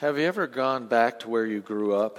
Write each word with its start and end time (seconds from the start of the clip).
Have 0.00 0.16
you 0.16 0.24
ever 0.24 0.46
gone 0.46 0.86
back 0.86 1.20
to 1.20 1.28
where 1.28 1.44
you 1.44 1.60
grew 1.60 1.94
up? 1.94 2.18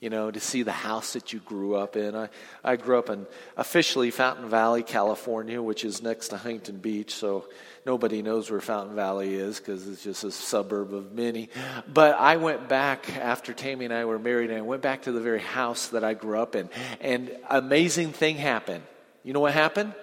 You 0.00 0.10
know, 0.10 0.28
to 0.28 0.40
see 0.40 0.64
the 0.64 0.72
house 0.72 1.12
that 1.12 1.32
you 1.32 1.38
grew 1.38 1.76
up 1.76 1.94
in. 1.94 2.16
I, 2.16 2.30
I 2.64 2.74
grew 2.74 2.98
up 2.98 3.10
in 3.10 3.28
officially 3.56 4.10
Fountain 4.10 4.48
Valley, 4.48 4.82
California, 4.82 5.62
which 5.62 5.84
is 5.84 6.02
next 6.02 6.30
to 6.30 6.36
Huntington 6.36 6.78
Beach, 6.78 7.14
so 7.14 7.44
nobody 7.86 8.22
knows 8.22 8.50
where 8.50 8.60
Fountain 8.60 8.96
Valley 8.96 9.36
is 9.36 9.60
because 9.60 9.86
it's 9.86 10.02
just 10.02 10.24
a 10.24 10.32
suburb 10.32 10.92
of 10.94 11.12
many. 11.12 11.48
But 11.86 12.18
I 12.18 12.38
went 12.38 12.68
back 12.68 13.16
after 13.16 13.52
Tammy 13.52 13.84
and 13.84 13.94
I 13.94 14.04
were 14.04 14.18
married, 14.18 14.50
and 14.50 14.58
I 14.58 14.62
went 14.62 14.82
back 14.82 15.02
to 15.02 15.12
the 15.12 15.20
very 15.20 15.38
house 15.38 15.90
that 15.90 16.02
I 16.02 16.14
grew 16.14 16.40
up 16.40 16.56
in. 16.56 16.68
And 17.00 17.30
amazing 17.48 18.10
thing 18.10 18.34
happened. 18.34 18.82
You 19.22 19.32
know 19.32 19.38
what 19.38 19.54
happened? 19.54 19.94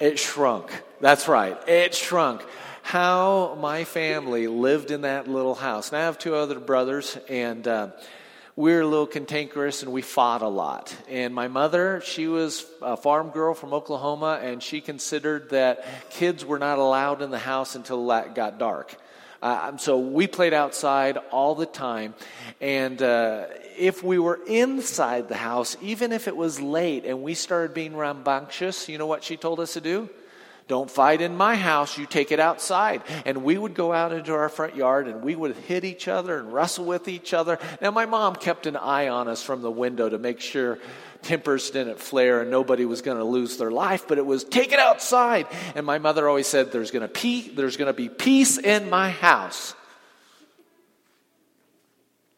It 0.00 0.18
shrunk. 0.18 0.70
That's 1.02 1.28
right. 1.28 1.58
It 1.68 1.94
shrunk 1.94 2.42
how 2.86 3.58
my 3.60 3.82
family 3.82 4.46
lived 4.46 4.92
in 4.92 5.00
that 5.00 5.26
little 5.26 5.56
house. 5.56 5.88
And 5.88 5.98
I 5.98 6.02
have 6.02 6.20
two 6.20 6.36
other 6.36 6.60
brothers, 6.60 7.18
and 7.28 7.66
uh, 7.66 7.88
we 8.54 8.72
are 8.74 8.82
a 8.82 8.86
little 8.86 9.08
cantankerous 9.08 9.82
and 9.82 9.92
we 9.92 10.02
fought 10.02 10.40
a 10.40 10.46
lot. 10.46 10.94
And 11.08 11.34
my 11.34 11.48
mother, 11.48 12.00
she 12.04 12.28
was 12.28 12.64
a 12.80 12.96
farm 12.96 13.30
girl 13.30 13.54
from 13.54 13.74
Oklahoma, 13.74 14.38
and 14.40 14.62
she 14.62 14.80
considered 14.80 15.50
that 15.50 15.84
kids 16.10 16.44
were 16.44 16.60
not 16.60 16.78
allowed 16.78 17.22
in 17.22 17.30
the 17.32 17.40
house 17.40 17.74
until 17.74 18.08
it 18.12 18.36
got 18.36 18.60
dark. 18.60 18.94
Uh, 19.42 19.76
so 19.78 19.98
we 19.98 20.28
played 20.28 20.54
outside 20.54 21.16
all 21.32 21.56
the 21.56 21.66
time. 21.66 22.14
And 22.60 23.02
uh, 23.02 23.46
if 23.76 24.04
we 24.04 24.20
were 24.20 24.38
inside 24.46 25.28
the 25.28 25.34
house, 25.34 25.76
even 25.82 26.12
if 26.12 26.28
it 26.28 26.36
was 26.36 26.60
late 26.60 27.04
and 27.04 27.20
we 27.20 27.34
started 27.34 27.74
being 27.74 27.96
rambunctious, 27.96 28.88
you 28.88 28.96
know 28.96 29.08
what 29.08 29.24
she 29.24 29.36
told 29.36 29.58
us 29.58 29.72
to 29.72 29.80
do? 29.80 30.08
Don't 30.68 30.90
fight 30.90 31.20
in 31.20 31.36
my 31.36 31.54
house, 31.54 31.96
you 31.96 32.06
take 32.06 32.32
it 32.32 32.40
outside. 32.40 33.02
And 33.24 33.44
we 33.44 33.56
would 33.56 33.74
go 33.74 33.92
out 33.92 34.12
into 34.12 34.34
our 34.34 34.48
front 34.48 34.74
yard 34.74 35.06
and 35.06 35.22
we 35.22 35.36
would 35.36 35.54
hit 35.56 35.84
each 35.84 36.08
other 36.08 36.38
and 36.38 36.52
wrestle 36.52 36.84
with 36.84 37.06
each 37.06 37.32
other. 37.32 37.60
Now, 37.80 37.92
my 37.92 38.06
mom 38.06 38.34
kept 38.34 38.66
an 38.66 38.76
eye 38.76 39.08
on 39.08 39.28
us 39.28 39.42
from 39.42 39.62
the 39.62 39.70
window 39.70 40.08
to 40.08 40.18
make 40.18 40.40
sure 40.40 40.78
tempers 41.22 41.70
didn't 41.70 42.00
flare 42.00 42.40
and 42.40 42.50
nobody 42.50 42.84
was 42.84 43.00
going 43.00 43.18
to 43.18 43.24
lose 43.24 43.58
their 43.58 43.70
life, 43.70 44.06
but 44.08 44.18
it 44.18 44.26
was 44.26 44.42
take 44.42 44.72
it 44.72 44.80
outside. 44.80 45.46
And 45.76 45.86
my 45.86 45.98
mother 45.98 46.28
always 46.28 46.48
said, 46.48 46.72
There's 46.72 46.90
going 46.90 47.08
to 47.08 47.92
be 47.92 48.08
peace 48.08 48.58
in 48.58 48.90
my 48.90 49.10
house. 49.10 49.74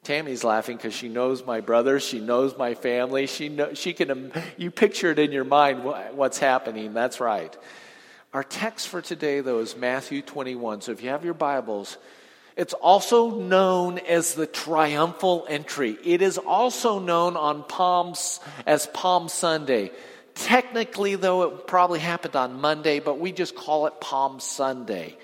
Tammy's 0.02 0.42
laughing 0.42 0.78
because 0.78 0.94
she 0.94 1.08
knows 1.08 1.44
my 1.44 1.60
brothers, 1.60 2.02
she 2.02 2.18
knows 2.18 2.56
my 2.56 2.74
family. 2.74 3.26
She 3.26 3.50
know, 3.50 3.74
she 3.74 3.92
can 3.92 4.32
you 4.56 4.70
picture 4.70 5.10
it 5.10 5.18
in 5.18 5.32
your 5.32 5.44
mind 5.44 5.84
what's 5.84 6.38
happening. 6.38 6.94
That's 6.94 7.20
right. 7.20 7.54
Our 8.38 8.44
text 8.44 8.86
for 8.86 9.02
today, 9.02 9.40
though, 9.40 9.58
is 9.58 9.76
Matthew 9.76 10.22
21. 10.22 10.82
So 10.82 10.92
if 10.92 11.02
you 11.02 11.08
have 11.08 11.24
your 11.24 11.34
Bibles, 11.34 11.98
it's 12.56 12.72
also 12.72 13.40
known 13.40 13.98
as 13.98 14.34
the 14.34 14.46
triumphal 14.46 15.44
entry. 15.48 15.98
It 16.04 16.22
is 16.22 16.38
also 16.38 17.00
known 17.00 17.36
on 17.36 17.64
Palms 17.64 18.38
as 18.64 18.86
Palm 18.86 19.28
Sunday. 19.28 19.90
Technically, 20.36 21.16
though, 21.16 21.42
it 21.42 21.66
probably 21.66 21.98
happened 21.98 22.36
on 22.36 22.60
Monday, 22.60 23.00
but 23.00 23.18
we 23.18 23.32
just 23.32 23.56
call 23.56 23.88
it 23.88 24.00
Palm 24.00 24.38
Sunday. 24.38 25.16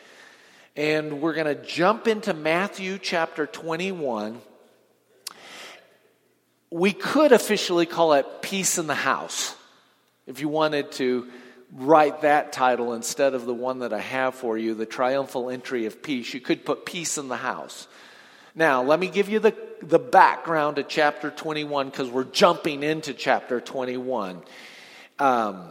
And 0.75 1.21
we're 1.21 1.34
going 1.34 1.56
to 1.56 1.65
jump 1.65 2.09
into 2.09 2.34
Matthew 2.34 2.99
chapter 2.99 3.47
21. 3.47 4.41
We 6.69 6.93
could 6.93 7.31
officially 7.31 7.87
call 7.87 8.15
it 8.15 8.43
Peace 8.43 8.77
in 8.77 8.89
the 8.89 8.97
House 8.97 9.55
if 10.27 10.41
you 10.41 10.49
wanted 10.49 10.91
to 10.93 11.28
write 11.75 12.22
that 12.22 12.53
title 12.53 12.92
instead 12.94 13.34
of 13.34 13.47
the 13.47 13.55
one 13.55 13.80
that 13.80 13.92
I 13.92 14.00
have 14.00 14.34
for 14.34 14.56
you, 14.56 14.75
The 14.75 14.86
Triumphal 14.86 15.50
Entry 15.50 15.86
of 15.86 16.03
Peace. 16.03 16.33
You 16.33 16.41
could 16.41 16.64
put 16.64 16.86
Peace 16.86 17.19
in 17.19 17.28
the 17.28 17.36
House. 17.36 17.89
Now, 18.55 18.84
let 18.84 19.00
me 19.00 19.08
give 19.08 19.28
you 19.28 19.41
the, 19.41 19.55
the 19.83 19.98
background 19.98 20.77
to 20.77 20.84
chapter 20.84 21.31
21 21.31 21.91
because 21.91 22.09
we're 22.09 22.25
jumping 22.25 22.84
into 22.84 23.12
chapter 23.12 23.60
21. 23.60 24.41
Um, 25.19 25.69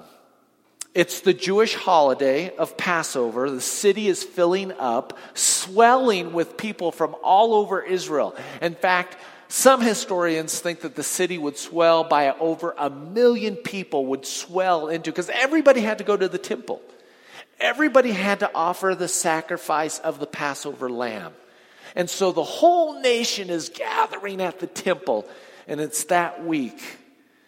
it's 0.93 1.21
the 1.21 1.33
Jewish 1.33 1.73
holiday 1.73 2.53
of 2.55 2.77
Passover. 2.77 3.49
The 3.49 3.61
city 3.61 4.09
is 4.09 4.21
filling 4.21 4.73
up, 4.73 5.17
swelling 5.33 6.33
with 6.33 6.57
people 6.57 6.91
from 6.91 7.15
all 7.23 7.53
over 7.53 7.81
Israel. 7.81 8.35
In 8.61 8.75
fact, 8.75 9.17
some 9.47 9.81
historians 9.81 10.59
think 10.59 10.81
that 10.81 10.95
the 10.95 11.03
city 11.03 11.37
would 11.37 11.57
swell 11.57 12.03
by 12.03 12.31
over 12.31 12.73
a 12.77 12.89
million 12.89 13.55
people 13.55 14.07
would 14.07 14.25
swell 14.25 14.87
into 14.87 15.11
because 15.11 15.29
everybody 15.29 15.81
had 15.81 15.99
to 15.99 16.03
go 16.03 16.17
to 16.17 16.27
the 16.27 16.37
temple. 16.37 16.81
Everybody 17.59 18.11
had 18.11 18.39
to 18.39 18.51
offer 18.53 18.95
the 18.95 19.07
sacrifice 19.07 19.99
of 19.99 20.19
the 20.19 20.27
Passover 20.27 20.89
lamb. 20.89 21.33
And 21.95 22.09
so 22.09 22.31
the 22.31 22.43
whole 22.43 22.99
nation 22.99 23.49
is 23.49 23.69
gathering 23.69 24.41
at 24.41 24.59
the 24.59 24.67
temple, 24.67 25.27
and 25.67 25.79
it's 25.79 26.05
that 26.05 26.43
week. 26.43 26.81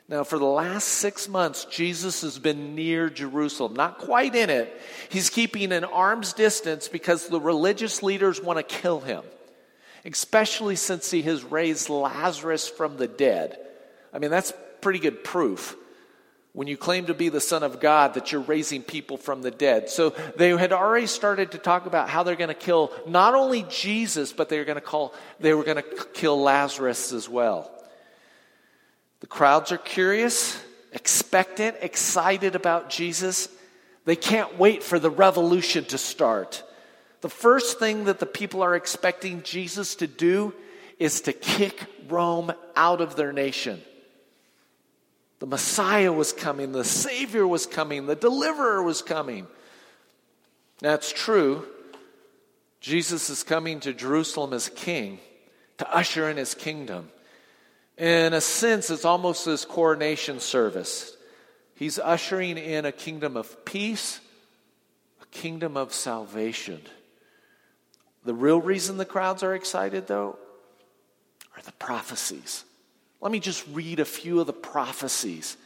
Now, 0.07 0.23
for 0.23 0.37
the 0.37 0.45
last 0.45 0.87
six 0.87 1.27
months, 1.27 1.65
Jesus 1.65 2.21
has 2.21 2.37
been 2.37 2.75
near 2.75 3.09
Jerusalem, 3.09 3.73
not 3.73 3.97
quite 3.97 4.35
in 4.35 4.51
it. 4.51 4.79
He's 5.09 5.31
keeping 5.31 5.71
an 5.71 5.83
arm's 5.83 6.33
distance 6.33 6.87
because 6.87 7.27
the 7.27 7.41
religious 7.41 8.03
leaders 8.03 8.39
want 8.39 8.57
to 8.57 8.63
kill 8.63 8.99
him 8.99 9.23
especially 10.05 10.75
since 10.75 11.09
he 11.09 11.23
has 11.23 11.43
raised 11.43 11.89
Lazarus 11.89 12.67
from 12.67 12.97
the 12.97 13.07
dead. 13.07 13.57
I 14.13 14.19
mean, 14.19 14.31
that's 14.31 14.53
pretty 14.81 14.99
good 14.99 15.23
proof 15.23 15.75
when 16.55 16.67
you 16.67 16.77
claim 16.77 17.07
to 17.07 17.13
be 17.13 17.27
the 17.27 17.41
Son 17.41 17.63
of 17.63 17.81
God 17.81 18.13
that 18.13 18.31
you're 18.31 18.39
raising 18.39 18.81
people 18.81 19.17
from 19.17 19.41
the 19.41 19.51
dead. 19.51 19.89
So 19.89 20.11
they 20.37 20.49
had 20.51 20.71
already 20.71 21.07
started 21.07 21.51
to 21.51 21.57
talk 21.57 21.85
about 21.85 22.07
how 22.07 22.23
they're 22.23 22.37
going 22.37 22.47
to 22.47 22.53
kill 22.53 22.93
not 23.05 23.35
only 23.35 23.63
Jesus, 23.63 24.31
but 24.31 24.47
they're 24.47 24.63
going 24.63 24.75
to 24.75 24.81
call 24.81 25.13
they 25.41 25.53
were 25.53 25.65
going 25.65 25.83
to 25.83 26.05
kill 26.13 26.41
Lazarus 26.41 27.11
as 27.11 27.27
well. 27.27 27.69
The 29.19 29.27
crowds 29.27 29.73
are 29.73 29.77
curious, 29.77 30.57
expectant, 30.93 31.77
excited 31.81 32.55
about 32.55 32.89
Jesus. 32.89 33.49
They 34.05 34.15
can't 34.15 34.57
wait 34.57 34.81
for 34.81 34.97
the 34.97 35.09
revolution 35.09 35.83
to 35.85 35.97
start. 35.97 36.63
The 37.21 37.29
first 37.29 37.79
thing 37.79 38.05
that 38.05 38.19
the 38.19 38.25
people 38.25 38.61
are 38.61 38.75
expecting 38.75 39.43
Jesus 39.43 39.95
to 39.95 40.07
do 40.07 40.53
is 40.99 41.21
to 41.21 41.33
kick 41.33 41.85
Rome 42.07 42.53
out 42.75 43.01
of 43.01 43.15
their 43.15 43.33
nation. 43.33 43.81
The 45.39 45.47
Messiah 45.47 46.13
was 46.13 46.31
coming, 46.31 46.71
the 46.71 46.83
Savior 46.83 47.45
was 47.45 47.65
coming, 47.65 48.05
the 48.05 48.15
Deliverer 48.15 48.81
was 48.81 49.01
coming. 49.01 49.47
That's 50.79 51.11
true. 51.11 51.67
Jesus 52.79 53.29
is 53.29 53.43
coming 53.43 53.79
to 53.81 53.93
Jerusalem 53.93 54.53
as 54.53 54.69
king 54.69 55.19
to 55.77 55.91
usher 55.93 56.29
in 56.29 56.37
his 56.37 56.53
kingdom. 56.53 57.09
In 57.97 58.33
a 58.33 58.41
sense, 58.41 58.89
it's 58.89 59.05
almost 59.05 59.45
his 59.45 59.65
coronation 59.65 60.39
service. 60.39 61.15
He's 61.75 61.99
ushering 61.99 62.57
in 62.57 62.85
a 62.85 62.91
kingdom 62.91 63.35
of 63.35 63.65
peace, 63.65 64.19
a 65.21 65.25
kingdom 65.27 65.75
of 65.75 65.93
salvation. 65.93 66.81
The 68.25 68.33
real 68.33 68.59
reason 68.59 68.97
the 68.97 69.05
crowds 69.05 69.43
are 69.43 69.53
excited, 69.53 70.07
though, 70.07 70.37
are 71.55 71.61
the 71.63 71.71
prophecies. 71.73 72.65
Let 73.21 73.31
me 73.31 73.39
just 73.39 73.65
read 73.71 73.99
a 73.99 74.05
few 74.05 74.39
of 74.39 74.47
the 74.47 74.53
prophecies. 74.53 75.57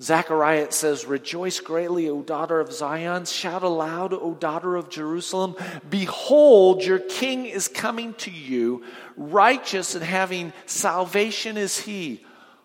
Zechariah 0.00 0.72
says, 0.72 1.06
Rejoice 1.06 1.60
greatly, 1.60 2.08
O 2.08 2.22
daughter 2.22 2.60
of 2.60 2.72
Zion. 2.72 3.24
Shout 3.24 3.62
aloud, 3.62 4.12
O 4.12 4.34
daughter 4.34 4.76
of 4.76 4.90
Jerusalem. 4.90 5.56
Behold, 5.88 6.84
your 6.84 6.98
king 6.98 7.46
is 7.46 7.68
coming 7.68 8.14
to 8.14 8.30
you. 8.30 8.84
Righteous 9.16 9.94
and 9.94 10.04
having 10.04 10.52
salvation 10.66 11.56
is 11.56 11.80
he, 11.80 12.24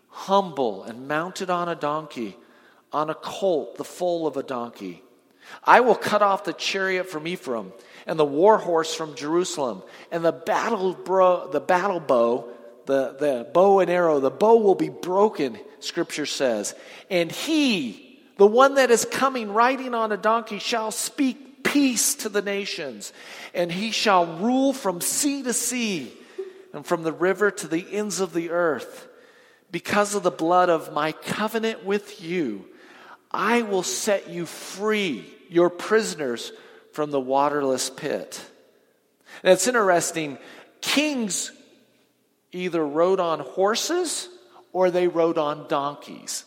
humble 0.10 0.84
and 0.84 1.08
mounted 1.08 1.50
on 1.50 1.70
a 1.70 1.76
donkey, 1.76 2.38
on 2.92 3.10
a 3.10 3.16
colt, 3.16 3.78
the 3.78 3.84
foal 3.84 4.26
of 4.28 4.38
a 4.38 4.44
donkey. 4.44 5.04
I 5.64 5.82
will 5.82 5.96
cut 5.96 6.22
off 6.22 6.44
the 6.44 6.54
chariot 6.54 7.10
from 7.10 7.28
Ephraim 7.28 7.74
and 8.06 8.18
the 8.18 8.26
war 8.26 8.58
horse 8.58 8.94
from 8.96 9.16
Jerusalem, 9.16 9.84
and 10.12 10.26
the 10.26 10.32
battle, 10.32 10.94
bro, 10.94 11.50
the 11.52 11.60
battle 11.60 12.00
bow, 12.00 12.50
the, 12.86 13.16
the 13.20 13.48
bow 13.54 13.82
and 13.82 13.90
arrow, 13.90 14.20
the 14.20 14.32
bow 14.32 14.56
will 14.56 14.76
be 14.76 14.90
broken, 14.90 15.60
scripture 15.80 16.26
says. 16.26 16.74
And 17.12 17.32
he, 17.32 18.20
the 18.38 18.48
one 18.48 18.76
that 18.76 18.90
is 18.90 19.06
coming 19.06 19.54
riding 19.54 19.94
on 19.94 20.12
a 20.12 20.18
donkey, 20.18 20.58
shall 20.58 20.90
speak 20.90 21.64
peace 21.64 22.16
to 22.16 22.30
the 22.30 22.42
nations, 22.42 23.14
and 23.54 23.72
he 23.72 23.92
shall 23.92 24.26
rule 24.38 24.74
from 24.74 25.02
sea 25.02 25.44
to 25.44 25.54
sea, 25.54 26.12
and 26.74 26.86
from 26.86 27.04
the 27.04 27.14
river 27.14 27.52
to 27.52 27.68
the 27.68 27.86
ends 27.92 28.20
of 28.20 28.34
the 28.34 28.50
earth. 28.50 29.08
Because 29.72 30.16
of 30.16 30.24
the 30.24 30.32
blood 30.32 30.70
of 30.70 30.94
my 30.94 31.12
covenant 31.12 31.86
with 31.86 32.24
you, 32.24 32.66
I 33.30 33.62
will 33.62 33.84
set 33.84 34.30
you 34.30 34.48
free, 34.48 35.32
your 35.50 35.70
prisoners 35.70 36.52
from 36.94 37.12
the 37.12 37.20
waterless 37.20 37.90
pit. 37.90 38.42
And 39.44 39.54
it's 39.54 39.68
interesting, 39.68 40.38
kings 40.82 41.52
either 42.52 42.86
rode 42.86 43.20
on 43.20 43.40
horses 43.40 44.30
or 44.74 44.92
they 44.92 45.08
rode 45.08 45.38
on 45.38 45.68
donkeys. 45.68 46.46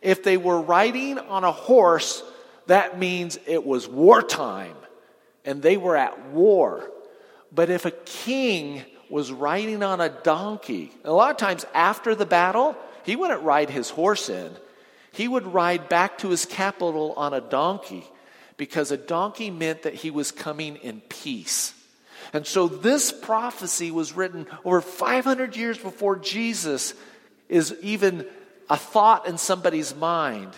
If 0.00 0.22
they 0.22 0.36
were 0.36 0.60
riding 0.60 1.18
on 1.18 1.44
a 1.44 1.52
horse, 1.52 2.22
that 2.66 2.98
means 2.98 3.38
it 3.46 3.64
was 3.64 3.88
wartime 3.88 4.76
and 5.44 5.62
they 5.62 5.76
were 5.76 5.96
at 5.96 6.28
war. 6.28 6.90
But 7.52 7.70
if 7.70 7.84
a 7.84 7.90
king 7.90 8.82
was 9.10 9.30
riding 9.30 9.82
on 9.82 10.00
a 10.00 10.08
donkey, 10.08 10.92
a 11.04 11.12
lot 11.12 11.30
of 11.30 11.36
times 11.36 11.66
after 11.74 12.14
the 12.14 12.26
battle, 12.26 12.76
he 13.04 13.16
wouldn't 13.16 13.42
ride 13.42 13.68
his 13.68 13.90
horse 13.90 14.28
in. 14.28 14.50
He 15.12 15.28
would 15.28 15.46
ride 15.52 15.88
back 15.88 16.18
to 16.18 16.30
his 16.30 16.46
capital 16.46 17.12
on 17.16 17.34
a 17.34 17.40
donkey 17.40 18.04
because 18.62 18.92
a 18.92 18.96
donkey 18.96 19.50
meant 19.50 19.82
that 19.82 19.92
he 19.92 20.12
was 20.12 20.30
coming 20.30 20.76
in 20.76 21.00
peace. 21.08 21.74
And 22.32 22.46
so 22.46 22.68
this 22.68 23.10
prophecy 23.10 23.90
was 23.90 24.12
written 24.12 24.46
over 24.64 24.80
500 24.80 25.56
years 25.56 25.76
before 25.78 26.14
Jesus 26.14 26.94
is 27.48 27.74
even 27.82 28.24
a 28.70 28.76
thought 28.76 29.26
in 29.26 29.36
somebody's 29.36 29.96
mind. 29.96 30.52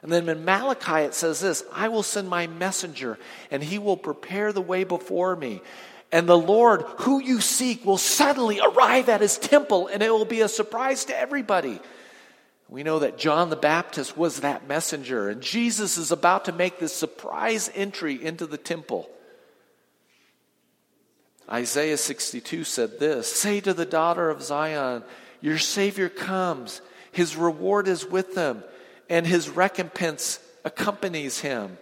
And 0.00 0.10
then 0.10 0.26
in 0.26 0.46
Malachi 0.46 1.02
it 1.04 1.12
says 1.12 1.38
this 1.38 1.62
I 1.70 1.88
will 1.88 2.02
send 2.02 2.30
my 2.30 2.46
messenger, 2.46 3.18
and 3.50 3.62
he 3.62 3.78
will 3.78 3.98
prepare 3.98 4.50
the 4.50 4.62
way 4.62 4.84
before 4.84 5.36
me. 5.36 5.60
And 6.10 6.26
the 6.26 6.38
Lord, 6.38 6.80
who 7.00 7.20
you 7.20 7.42
seek, 7.42 7.84
will 7.84 7.98
suddenly 7.98 8.58
arrive 8.58 9.10
at 9.10 9.20
his 9.20 9.36
temple, 9.36 9.88
and 9.88 10.02
it 10.02 10.10
will 10.10 10.24
be 10.24 10.40
a 10.40 10.48
surprise 10.48 11.04
to 11.04 11.18
everybody. 11.18 11.78
We 12.68 12.82
know 12.82 13.00
that 13.00 13.18
John 13.18 13.50
the 13.50 13.56
Baptist 13.56 14.16
was 14.16 14.40
that 14.40 14.66
messenger, 14.66 15.28
and 15.28 15.40
Jesus 15.40 15.98
is 15.98 16.10
about 16.10 16.46
to 16.46 16.52
make 16.52 16.78
this 16.78 16.94
surprise 16.94 17.70
entry 17.74 18.22
into 18.22 18.46
the 18.46 18.58
temple. 18.58 19.08
Isaiah 21.50 21.98
62 21.98 22.64
said 22.64 22.98
this 22.98 23.30
Say 23.30 23.60
to 23.60 23.74
the 23.74 23.84
daughter 23.84 24.30
of 24.30 24.42
Zion, 24.42 25.02
Your 25.40 25.58
Savior 25.58 26.08
comes, 26.08 26.80
his 27.12 27.36
reward 27.36 27.86
is 27.86 28.06
with 28.06 28.34
them, 28.34 28.64
and 29.10 29.26
his 29.26 29.50
recompense 29.50 30.40
accompanies 30.64 31.40
him. 31.40 31.76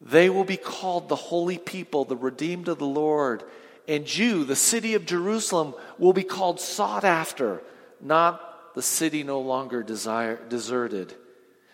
They 0.00 0.30
will 0.30 0.44
be 0.44 0.56
called 0.56 1.08
the 1.08 1.16
holy 1.16 1.58
people, 1.58 2.04
the 2.04 2.16
redeemed 2.16 2.68
of 2.68 2.78
the 2.78 2.86
Lord. 2.86 3.42
And 3.88 4.14
you, 4.14 4.44
the 4.44 4.56
city 4.56 4.94
of 4.94 5.06
Jerusalem, 5.06 5.74
will 5.98 6.12
be 6.12 6.24
called 6.24 6.60
sought 6.60 7.04
after, 7.04 7.62
not 8.00 8.45
the 8.76 8.82
city 8.82 9.22
no 9.22 9.40
longer 9.40 9.82
desire, 9.82 10.38
deserted. 10.50 11.14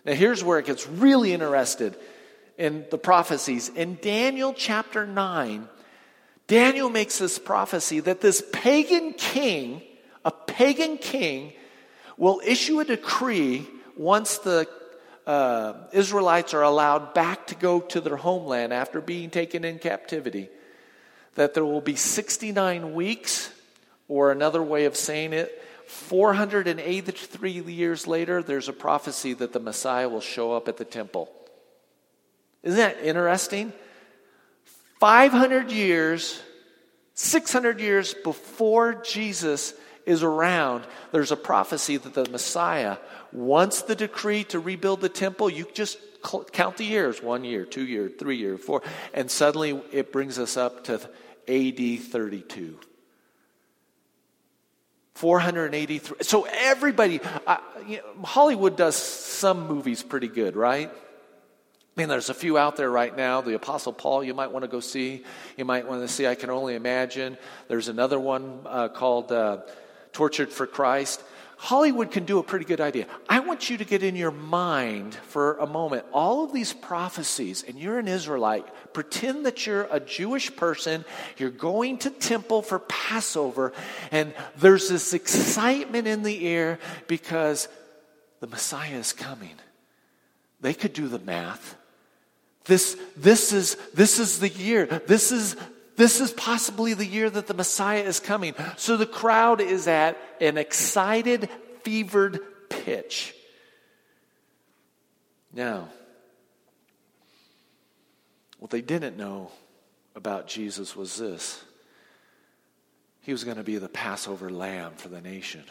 Now, 0.07 0.13
here's 0.13 0.45
where 0.45 0.61
it 0.61 0.67
gets 0.67 0.87
really 0.87 1.33
interested 1.33 1.97
in 2.57 2.87
the 2.93 2.97
prophecies. 2.97 3.69
In 3.71 3.99
Daniel 4.01 4.55
chapter 4.55 5.05
9, 5.05 5.69
Daniel 6.47 6.89
makes 6.89 7.19
this 7.19 7.41
prophecy 7.41 7.99
that 7.99 8.21
this 8.21 8.45
pagan 8.53 9.15
king, 9.15 9.83
a 10.25 10.31
pagan 10.31 10.97
king, 10.97 11.55
will 12.17 12.41
issue 12.47 12.79
a 12.79 12.85
decree 12.85 13.67
once 13.97 14.39
the 14.39 14.69
uh, 15.27 15.73
Israelites 15.93 16.55
are 16.55 16.63
allowed 16.63 17.15
back 17.15 17.49
to 17.49 17.57
go 17.57 17.81
to 17.81 18.01
their 18.01 18.17
homeland 18.17 18.73
after 18.73 19.01
being 19.01 19.29
taken 19.29 19.65
in 19.65 19.81
captivity, 19.81 20.49
that 21.35 21.53
there 21.53 21.65
will 21.65 21.81
be 21.81 21.97
69 21.97 22.95
weeks, 22.95 23.53
or 24.07 24.31
another 24.31 24.63
way 24.63 24.85
of 24.85 24.95
saying 24.95 25.33
it, 25.33 25.59
483 25.93 27.51
years 27.51 28.07
later, 28.07 28.43
there's 28.43 28.69
a 28.69 28.73
prophecy 28.73 29.35
that 29.35 29.53
the 29.53 29.61
Messiah 29.61 30.09
will 30.09 30.23
show 30.23 30.53
up 30.53 30.67
at 30.67 30.79
the 30.79 30.87
temple. 30.87 31.31
Isn't 32.63 32.79
that 32.79 33.05
interesting? 33.05 33.73
500 35.01 35.71
years, 35.71 36.41
600 37.15 37.79
years 37.79 38.15
before 38.15 38.95
Jesus 38.95 39.75
is 40.07 40.23
around, 40.23 40.85
there's 41.13 41.31
a 41.31 41.37
prophecy 41.37 41.99
that 41.99 42.15
the 42.15 42.29
Messiah 42.31 42.97
wants 43.31 43.83
the 43.83 43.95
decree 43.95 44.45
to 44.45 44.59
rebuild 44.59 45.03
the 45.03 45.09
temple, 45.11 45.51
you 45.51 45.67
just 45.75 45.99
count 46.53 46.79
the 46.79 46.85
years 46.85 47.23
one 47.23 47.45
year, 47.45 47.67
two 47.67 47.85
year, 47.85 48.09
three 48.09 48.37
year, 48.37 48.57
four, 48.57 48.83
and 49.13 49.31
suddenly 49.31 49.81
it 49.93 50.11
brings 50.11 50.39
us 50.39 50.57
up 50.57 50.85
to 50.85 50.95
AD 51.49 52.01
32. 52.01 52.79
483. 55.23 56.17
So 56.23 56.49
everybody, 56.51 57.21
uh, 57.47 57.59
you 57.87 57.99
know, 57.99 58.25
Hollywood 58.25 58.77
does 58.77 58.97
some 58.97 59.69
movies 59.69 60.03
pretty 60.03 60.27
good, 60.27 60.57
right? 60.57 60.91
I 60.91 61.95
mean, 61.95 62.09
there's 62.09 62.29
a 62.29 62.35
few 62.35 62.59
out 62.59 62.75
there 62.75 62.91
right 62.91 63.17
now. 63.17 63.41
The 63.41 63.55
Apostle 63.55 63.93
Paul, 63.93 64.25
you 64.25 64.35
might 64.35 64.51
want 64.51 64.65
to 64.65 64.69
go 64.69 64.81
see. 64.81 65.23
You 65.57 65.65
might 65.65 65.87
want 65.87 66.03
to 66.03 66.09
see 66.09 66.27
I 66.27 66.35
Can 66.35 66.51
Only 66.51 66.75
Imagine. 66.75 67.39
There's 67.69 67.87
another 67.87 68.19
one 68.19 68.63
uh, 68.67 68.89
called 68.89 69.31
uh, 69.31 69.59
Tortured 70.13 70.51
for 70.51 70.67
Christ. 70.67 71.23
Hollywood 71.63 72.11
can 72.11 72.25
do 72.25 72.41
a 72.41 72.43
pretty 72.43 72.65
good 72.65 72.81
idea. 72.81 73.07
I 73.29 73.39
want 73.39 73.71
you 73.71 73.79
to 73.79 73.85
get 73.85 74.03
in 74.03 74.17
your 74.17 74.33
mind 74.33 75.15
for 75.15 75.59
a 75.59 75.67
moment 75.67 76.05
all 76.13 76.43
of 76.43 76.53
these 76.53 76.73
prophecies, 76.73 77.63
and 77.63 77.79
you're 77.79 78.01
an 78.01 78.09
Israelite. 78.09 78.67
Pretend 78.93 79.47
that 79.47 79.65
you're 79.65 79.87
a 79.89 80.01
Jewish 80.01 80.57
person, 80.57 81.05
you're 81.37 81.51
going 81.51 81.99
to 81.99 82.11
temple 82.11 82.63
for 82.63 82.81
Passover, 82.81 83.73
and 84.11 84.35
there's 84.57 84.89
this 84.89 85.15
excitement 85.15 86.09
in 86.09 86.25
the 86.25 86.49
air 86.49 86.81
because 87.07 87.69
the 88.41 88.49
Messiah 88.49 88.97
is 88.97 89.13
coming. 89.13 89.55
They 90.63 90.75
could 90.75 90.93
do 90.93 91.07
the 91.07 91.21
math. 91.21 91.77
This, 92.65 92.97
this, 93.17 93.53
is, 93.53 93.77
this 93.95 94.19
is 94.19 94.41
the 94.41 94.49
year. 94.49 94.87
This 95.07 95.31
is 95.31 95.55
this 95.97 96.21
is 96.21 96.33
possibly 96.33 96.95
the 96.95 97.07
year 97.07 97.29
that 97.29 97.47
the 97.47 97.55
Messiah 97.55 98.03
is 98.03 98.21
coming. 98.21 98.55
So 98.77 98.97
the 98.97 99.07
crowd 99.07 99.61
is 99.61 99.87
at 99.87 100.17
an 100.41 100.59
excited, 100.59 101.49
fevered 101.83 102.41
pitch. 102.69 103.35
Now, 105.53 105.89
what 108.59 108.71
they 108.71 108.81
didn't 108.81 109.17
know 109.17 109.51
about 110.15 110.47
Jesus 110.47 110.97
was 110.97 111.17
this 111.17 111.63
he 113.21 113.33
was 113.33 113.45
going 113.45 113.57
to 113.57 113.63
be 113.63 113.79
the 113.79 113.89
Passover 113.89 114.51
lamb 114.51 114.95
for 114.97 115.09
the 115.09 115.21
nation. 115.21 115.63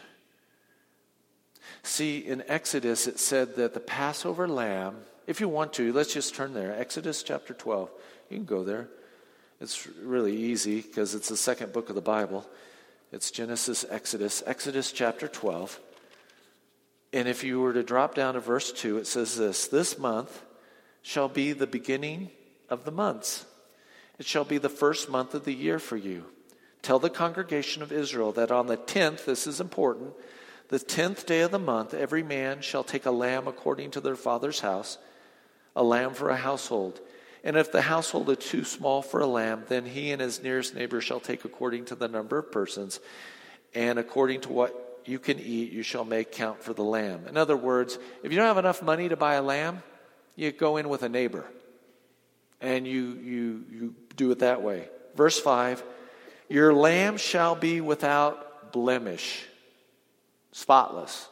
See, 1.82 2.18
in 2.18 2.42
Exodus, 2.48 3.06
it 3.06 3.18
said 3.18 3.56
that 3.56 3.74
the 3.74 3.80
Passover 3.80 4.48
lamb, 4.48 4.96
if 5.26 5.40
you 5.40 5.48
want 5.48 5.74
to, 5.74 5.92
let's 5.92 6.14
just 6.14 6.34
turn 6.34 6.54
there. 6.54 6.74
Exodus 6.74 7.22
chapter 7.22 7.52
12. 7.52 7.90
You 8.30 8.36
can 8.38 8.46
go 8.46 8.64
there. 8.64 8.88
It's 9.62 9.86
really 9.86 10.36
easy 10.36 10.80
because 10.80 11.14
it's 11.14 11.28
the 11.28 11.36
second 11.36 11.72
book 11.72 11.88
of 11.88 11.94
the 11.94 12.00
Bible. 12.00 12.44
It's 13.12 13.30
Genesis, 13.30 13.84
Exodus, 13.88 14.42
Exodus 14.44 14.90
chapter 14.90 15.28
12. 15.28 15.78
And 17.12 17.28
if 17.28 17.44
you 17.44 17.60
were 17.60 17.72
to 17.72 17.84
drop 17.84 18.16
down 18.16 18.34
to 18.34 18.40
verse 18.40 18.72
2, 18.72 18.98
it 18.98 19.06
says 19.06 19.36
this 19.36 19.68
This 19.68 20.00
month 20.00 20.42
shall 21.00 21.28
be 21.28 21.52
the 21.52 21.68
beginning 21.68 22.30
of 22.68 22.84
the 22.84 22.90
months. 22.90 23.46
It 24.18 24.26
shall 24.26 24.44
be 24.44 24.58
the 24.58 24.68
first 24.68 25.08
month 25.08 25.32
of 25.32 25.44
the 25.44 25.54
year 25.54 25.78
for 25.78 25.96
you. 25.96 26.24
Tell 26.82 26.98
the 26.98 27.08
congregation 27.08 27.84
of 27.84 27.92
Israel 27.92 28.32
that 28.32 28.50
on 28.50 28.66
the 28.66 28.76
tenth, 28.76 29.26
this 29.26 29.46
is 29.46 29.60
important, 29.60 30.12
the 30.70 30.80
tenth 30.80 31.24
day 31.24 31.42
of 31.42 31.52
the 31.52 31.60
month, 31.60 31.94
every 31.94 32.24
man 32.24 32.62
shall 32.62 32.82
take 32.82 33.06
a 33.06 33.12
lamb 33.12 33.46
according 33.46 33.92
to 33.92 34.00
their 34.00 34.16
father's 34.16 34.58
house, 34.58 34.98
a 35.76 35.84
lamb 35.84 36.14
for 36.14 36.30
a 36.30 36.36
household. 36.36 37.00
And 37.44 37.56
if 37.56 37.72
the 37.72 37.82
household 37.82 38.30
is 38.30 38.38
too 38.38 38.64
small 38.64 39.02
for 39.02 39.20
a 39.20 39.26
lamb, 39.26 39.64
then 39.68 39.84
he 39.84 40.12
and 40.12 40.20
his 40.20 40.42
nearest 40.42 40.74
neighbor 40.74 41.00
shall 41.00 41.20
take 41.20 41.44
according 41.44 41.86
to 41.86 41.94
the 41.94 42.08
number 42.08 42.38
of 42.38 42.52
persons, 42.52 43.00
and 43.74 43.98
according 43.98 44.42
to 44.42 44.52
what 44.52 45.00
you 45.04 45.18
can 45.18 45.40
eat, 45.40 45.72
you 45.72 45.82
shall 45.82 46.04
make 46.04 46.30
count 46.32 46.62
for 46.62 46.72
the 46.72 46.84
lamb. 46.84 47.26
In 47.26 47.36
other 47.36 47.56
words, 47.56 47.98
if 48.22 48.30
you 48.30 48.38
don't 48.38 48.46
have 48.46 48.58
enough 48.58 48.82
money 48.82 49.08
to 49.08 49.16
buy 49.16 49.34
a 49.34 49.42
lamb, 49.42 49.82
you 50.36 50.52
go 50.52 50.76
in 50.76 50.88
with 50.88 51.02
a 51.02 51.08
neighbor. 51.08 51.44
And 52.60 52.86
you, 52.86 53.18
you, 53.22 53.64
you 53.70 53.94
do 54.14 54.30
it 54.30 54.38
that 54.38 54.62
way. 54.62 54.88
Verse 55.16 55.38
5 55.40 55.82
Your 56.48 56.72
lamb 56.72 57.16
shall 57.16 57.56
be 57.56 57.80
without 57.80 58.72
blemish, 58.72 59.44
spotless, 60.52 61.28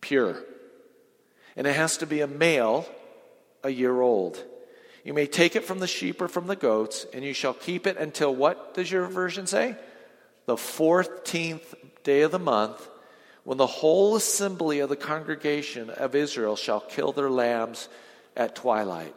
pure. 0.00 0.36
And 1.56 1.66
it 1.66 1.74
has 1.74 1.96
to 1.98 2.06
be 2.06 2.20
a 2.20 2.28
male, 2.28 2.86
a 3.64 3.70
year 3.70 4.00
old. 4.00 4.42
You 5.08 5.14
may 5.14 5.26
take 5.26 5.56
it 5.56 5.64
from 5.64 5.78
the 5.78 5.86
sheep 5.86 6.20
or 6.20 6.28
from 6.28 6.48
the 6.48 6.54
goats, 6.54 7.06
and 7.14 7.24
you 7.24 7.32
shall 7.32 7.54
keep 7.54 7.86
it 7.86 7.96
until 7.96 8.34
what 8.34 8.74
does 8.74 8.90
your 8.90 9.06
version 9.06 9.46
say? 9.46 9.74
The 10.44 10.56
14th 10.56 11.62
day 12.04 12.20
of 12.20 12.30
the 12.30 12.38
month, 12.38 12.86
when 13.42 13.56
the 13.56 13.66
whole 13.66 14.16
assembly 14.16 14.80
of 14.80 14.90
the 14.90 14.96
congregation 14.96 15.88
of 15.88 16.14
Israel 16.14 16.56
shall 16.56 16.80
kill 16.80 17.12
their 17.12 17.30
lambs 17.30 17.88
at 18.36 18.54
twilight. 18.54 19.14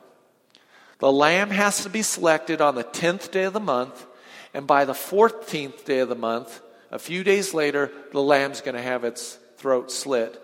The 0.99 1.11
lamb 1.11 1.49
has 1.49 1.83
to 1.83 1.89
be 1.89 2.03
selected 2.03 2.61
on 2.61 2.75
the 2.75 2.85
10th 2.85 3.29
day 3.29 3.43
of 3.43 3.51
the 3.51 3.59
month, 3.59 4.07
and 4.53 4.65
by 4.65 4.85
the 4.85 4.93
14th 4.93 5.83
day 5.83 5.99
of 5.99 6.07
the 6.07 6.15
month, 6.15 6.61
a 6.89 6.99
few 6.99 7.25
days 7.25 7.53
later, 7.53 7.91
the 8.13 8.21
lamb's 8.21 8.61
going 8.61 8.75
to 8.75 8.81
have 8.81 9.03
its 9.03 9.37
throat 9.57 9.91
slit, 9.91 10.41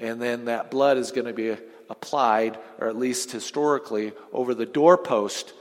and 0.00 0.20
then 0.20 0.46
that 0.46 0.72
blood 0.72 0.96
is 0.96 1.12
going 1.12 1.28
to 1.28 1.32
be 1.32 1.56
applied, 1.90 2.56
or 2.78 2.88
at 2.88 2.96
least 2.96 3.32
historically, 3.32 4.12
over 4.32 4.54
the 4.54 4.64
doorpost 4.64 5.52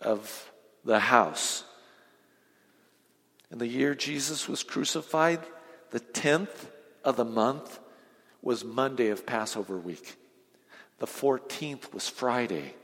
of 0.00 0.50
the 0.84 1.00
house. 1.00 1.64
In 3.50 3.58
the 3.58 3.66
year 3.66 3.94
Jesus 3.94 4.48
was 4.48 4.62
crucified, 4.62 5.40
the 5.90 6.00
10th 6.00 6.68
of 7.04 7.16
the 7.16 7.24
month 7.24 7.80
was 8.40 8.64
Monday 8.64 9.08
of 9.08 9.26
Passover 9.26 9.76
week. 9.76 10.16
The 10.98 11.06
14th 11.06 11.92
was 11.92 12.08
Friday. 12.08 12.74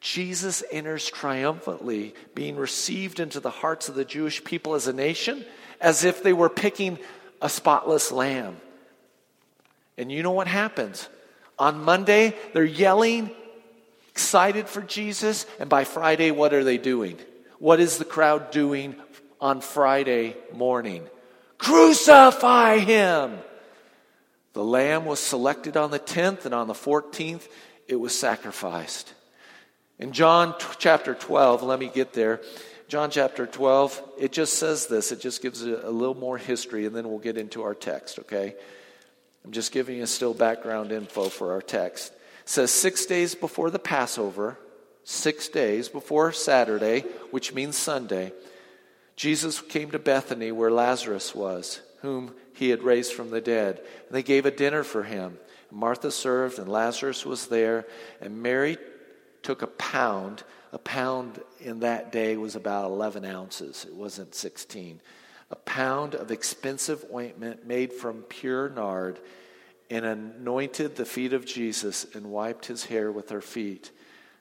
Jesus 0.00 0.62
enters 0.70 1.10
triumphantly, 1.10 2.14
being 2.34 2.56
received 2.56 3.18
into 3.18 3.40
the 3.40 3.50
hearts 3.50 3.88
of 3.88 3.94
the 3.94 4.04
Jewish 4.04 4.44
people 4.44 4.74
as 4.74 4.86
a 4.86 4.92
nation, 4.92 5.44
as 5.80 6.04
if 6.04 6.22
they 6.22 6.32
were 6.32 6.50
picking 6.50 6.98
a 7.42 7.48
spotless 7.48 8.12
lamb. 8.12 8.58
And 9.96 10.12
you 10.12 10.22
know 10.22 10.30
what 10.30 10.46
happens? 10.46 11.08
On 11.58 11.82
Monday, 11.84 12.34
they're 12.52 12.64
yelling, 12.64 13.30
excited 14.10 14.68
for 14.68 14.82
Jesus, 14.82 15.46
and 15.58 15.68
by 15.68 15.84
Friday, 15.84 16.30
what 16.30 16.52
are 16.52 16.64
they 16.64 16.78
doing? 16.78 17.18
What 17.58 17.80
is 17.80 17.98
the 17.98 18.04
crowd 18.04 18.50
doing 18.50 18.96
on 19.40 19.60
Friday 19.60 20.36
morning? 20.52 21.06
Crucify 21.58 22.78
him! 22.78 23.38
The 24.52 24.64
lamb 24.64 25.04
was 25.04 25.18
selected 25.20 25.76
on 25.76 25.90
the 25.90 25.98
10th, 25.98 26.44
and 26.44 26.54
on 26.54 26.68
the 26.68 26.74
14th, 26.74 27.48
it 27.88 27.96
was 27.96 28.16
sacrificed. 28.16 29.12
In 29.98 30.12
John 30.12 30.54
chapter 30.78 31.14
12, 31.14 31.62
let 31.62 31.78
me 31.78 31.90
get 31.92 32.12
there. 32.12 32.40
John 32.88 33.10
chapter 33.10 33.46
12, 33.46 34.02
it 34.18 34.32
just 34.32 34.54
says 34.54 34.86
this. 34.86 35.10
It 35.10 35.20
just 35.20 35.42
gives 35.42 35.64
a, 35.64 35.80
a 35.84 35.90
little 35.90 36.14
more 36.14 36.38
history, 36.38 36.86
and 36.86 36.94
then 36.94 37.08
we'll 37.08 37.18
get 37.18 37.36
into 37.36 37.62
our 37.62 37.74
text, 37.74 38.18
okay? 38.20 38.54
I'm 39.44 39.52
just 39.52 39.72
giving 39.72 39.98
you 39.98 40.06
still 40.06 40.34
background 40.34 40.90
info 40.90 41.28
for 41.28 41.52
our 41.52 41.62
text. 41.62 42.12
It 42.12 42.48
says, 42.48 42.70
Six 42.70 43.06
days 43.06 43.34
before 43.34 43.70
the 43.70 43.78
Passover, 43.78 44.58
six 45.04 45.48
days 45.48 45.88
before 45.88 46.32
Saturday, 46.32 47.00
which 47.30 47.52
means 47.52 47.76
Sunday, 47.76 48.32
Jesus 49.16 49.60
came 49.60 49.90
to 49.90 49.98
Bethany 49.98 50.50
where 50.50 50.70
Lazarus 50.70 51.34
was, 51.34 51.80
whom 52.00 52.34
he 52.54 52.70
had 52.70 52.82
raised 52.82 53.12
from 53.12 53.30
the 53.30 53.40
dead. 53.40 53.78
And 53.78 54.10
they 54.10 54.22
gave 54.22 54.46
a 54.46 54.50
dinner 54.50 54.82
for 54.82 55.02
him. 55.02 55.38
Martha 55.70 56.10
served, 56.10 56.58
and 56.58 56.68
Lazarus 56.68 57.26
was 57.26 57.46
there, 57.46 57.86
and 58.20 58.42
Mary 58.42 58.78
took 59.42 59.62
a 59.62 59.66
pound. 59.66 60.42
A 60.72 60.78
pound 60.78 61.40
in 61.60 61.80
that 61.80 62.12
day 62.12 62.36
was 62.36 62.56
about 62.56 62.86
11 62.86 63.24
ounces, 63.24 63.84
it 63.84 63.94
wasn't 63.94 64.34
16. 64.34 65.00
A 65.50 65.56
pound 65.56 66.14
of 66.14 66.30
expensive 66.30 67.04
ointment 67.12 67.66
made 67.66 67.92
from 67.92 68.22
pure 68.22 68.68
nard, 68.68 69.20
and 69.90 70.04
anointed 70.04 70.96
the 70.96 71.04
feet 71.04 71.32
of 71.32 71.44
Jesus 71.44 72.06
and 72.14 72.30
wiped 72.30 72.66
his 72.66 72.84
hair 72.86 73.12
with 73.12 73.30
her 73.30 73.40
feet. 73.40 73.90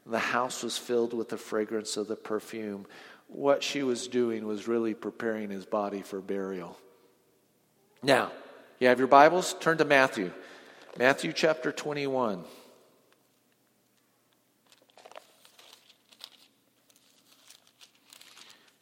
The 0.06 0.20
house 0.20 0.64
was 0.64 0.78
filled 0.78 1.14
with 1.14 1.30
the 1.30 1.38
fragrance 1.38 1.98
of 1.98 2.08
the 2.08 2.16
perfume. 2.16 2.86
What 3.28 3.64
she 3.64 3.84
was 3.84 4.08
doing 4.08 4.46
was 4.46 4.68
really 4.68 4.94
preparing 4.94 5.50
his 5.50 5.66
body 5.66 6.02
for 6.02 6.22
burial. 6.22 6.78
Now, 8.02 8.32
you 8.80 8.88
have 8.88 9.00
your 9.00 9.08
Bibles? 9.08 9.56
Turn 9.60 9.78
to 9.78 9.86
Matthew. 9.86 10.32
Matthew 10.98 11.34
chapter 11.34 11.72
21. 11.72 12.44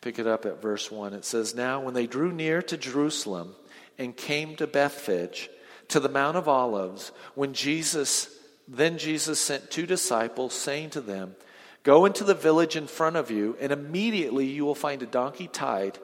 Pick 0.02 0.18
it 0.18 0.28
up 0.28 0.46
at 0.46 0.62
verse 0.62 0.90
1. 0.92 1.14
It 1.14 1.26
says, 1.26 1.54
Now 1.54 1.80
when 1.80 1.94
they 1.94 2.08
drew 2.08 2.32
near 2.32 2.62
to 2.64 2.78
Jerusalem 2.78 3.56
and 3.98 4.18
came 4.18 4.56
to 4.56 4.68
Bethphage, 4.68 5.50
to 5.90 6.00
the 6.00 6.10
Mount 6.10 6.38
of 6.38 6.48
Olives, 6.48 7.12
when 7.36 7.54
Jesus, 7.54 8.30
then 8.68 8.98
Jesus 8.98 9.40
sent 9.40 9.70
two 9.70 9.86
disciples, 9.86 10.54
saying 10.54 10.92
to 10.92 11.02
them, 11.02 11.36
Go 11.84 12.06
into 12.06 12.24
the 12.24 12.34
village 12.34 12.76
in 12.76 12.88
front 12.88 13.16
of 13.16 13.30
you, 13.30 13.56
and 13.60 13.72
immediately 13.72 14.46
you 14.46 14.66
will 14.66 14.76
find 14.76 15.02
a 15.04 15.08
donkey 15.08 15.48
tied 15.48 16.00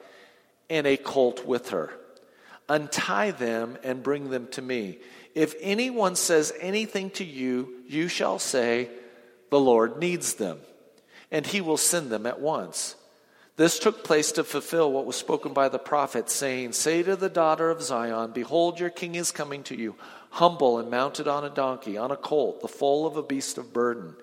and 0.70 0.86
a 0.86 0.96
colt 0.96 1.46
with 1.46 1.70
her. 1.70 1.90
Untie 2.68 3.30
them 3.30 3.78
and 3.82 4.02
bring 4.02 4.30
them 4.30 4.48
to 4.48 4.62
me. 4.62 4.98
If 5.34 5.54
anyone 5.60 6.16
says 6.16 6.52
anything 6.60 7.10
to 7.12 7.24
you, 7.24 7.82
you 7.86 8.08
shall 8.08 8.38
say, 8.38 8.90
The 9.50 9.60
Lord 9.60 9.98
needs 9.98 10.34
them, 10.34 10.58
and 11.30 11.46
he 11.46 11.60
will 11.60 11.76
send 11.76 12.10
them 12.10 12.26
at 12.26 12.40
once. 12.40 12.94
This 13.58 13.80
took 13.80 14.04
place 14.04 14.30
to 14.32 14.44
fulfill 14.44 14.92
what 14.92 15.04
was 15.04 15.16
spoken 15.16 15.52
by 15.52 15.68
the 15.68 15.80
prophet, 15.80 16.30
saying, 16.30 16.74
Say 16.74 17.02
to 17.02 17.16
the 17.16 17.28
daughter 17.28 17.70
of 17.70 17.82
Zion, 17.82 18.30
Behold, 18.30 18.78
your 18.78 18.88
king 18.88 19.16
is 19.16 19.32
coming 19.32 19.64
to 19.64 19.76
you, 19.76 19.96
humble 20.30 20.78
and 20.78 20.88
mounted 20.88 21.26
on 21.26 21.44
a 21.44 21.50
donkey, 21.50 21.98
on 21.98 22.12
a 22.12 22.16
colt, 22.16 22.60
the 22.60 22.68
foal 22.68 23.04
of 23.04 23.16
a 23.16 23.22
beast 23.22 23.58
of 23.58 23.72
burden. 23.72 24.14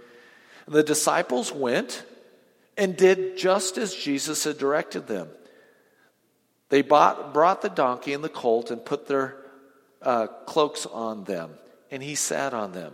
And 0.65 0.73
the 0.73 0.83
disciples 0.83 1.51
went 1.51 2.05
and 2.77 2.95
did 2.95 3.37
just 3.37 3.77
as 3.77 3.93
Jesus 3.93 4.45
had 4.45 4.57
directed 4.57 5.07
them. 5.07 5.27
They 6.69 6.81
bought, 6.81 7.33
brought 7.33 7.61
the 7.61 7.67
donkey 7.67 8.13
and 8.13 8.23
the 8.23 8.29
colt 8.29 8.71
and 8.71 8.85
put 8.85 9.05
their 9.05 9.35
uh, 10.01 10.27
cloaks 10.45 10.85
on 10.85 11.25
them, 11.25 11.51
and 11.91 12.01
he 12.01 12.15
sat 12.15 12.53
on 12.53 12.71
them. 12.71 12.93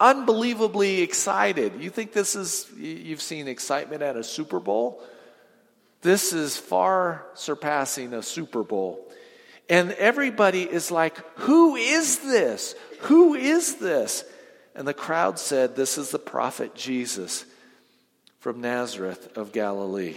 unbelievably 0.00 1.02
excited. 1.02 1.80
You 1.80 1.90
think 1.90 2.12
this 2.12 2.36
is, 2.36 2.68
you've 2.76 3.22
seen 3.22 3.48
excitement 3.48 4.02
at 4.02 4.16
a 4.16 4.24
Super 4.24 4.60
Bowl? 4.60 5.02
This 6.02 6.32
is 6.32 6.56
far 6.56 7.26
surpassing 7.34 8.14
a 8.14 8.22
Super 8.22 8.62
Bowl. 8.62 9.04
And 9.68 9.92
everybody 9.92 10.62
is 10.62 10.90
like, 10.90 11.18
Who 11.40 11.76
is 11.76 12.20
this? 12.20 12.74
Who 13.00 13.34
is 13.34 13.76
this? 13.76 14.24
And 14.74 14.86
the 14.86 14.94
crowd 14.94 15.38
said, 15.38 15.74
This 15.74 15.98
is 15.98 16.10
the 16.10 16.18
prophet 16.18 16.74
Jesus 16.74 17.44
from 18.38 18.60
Nazareth 18.60 19.36
of 19.36 19.52
Galilee. 19.52 20.16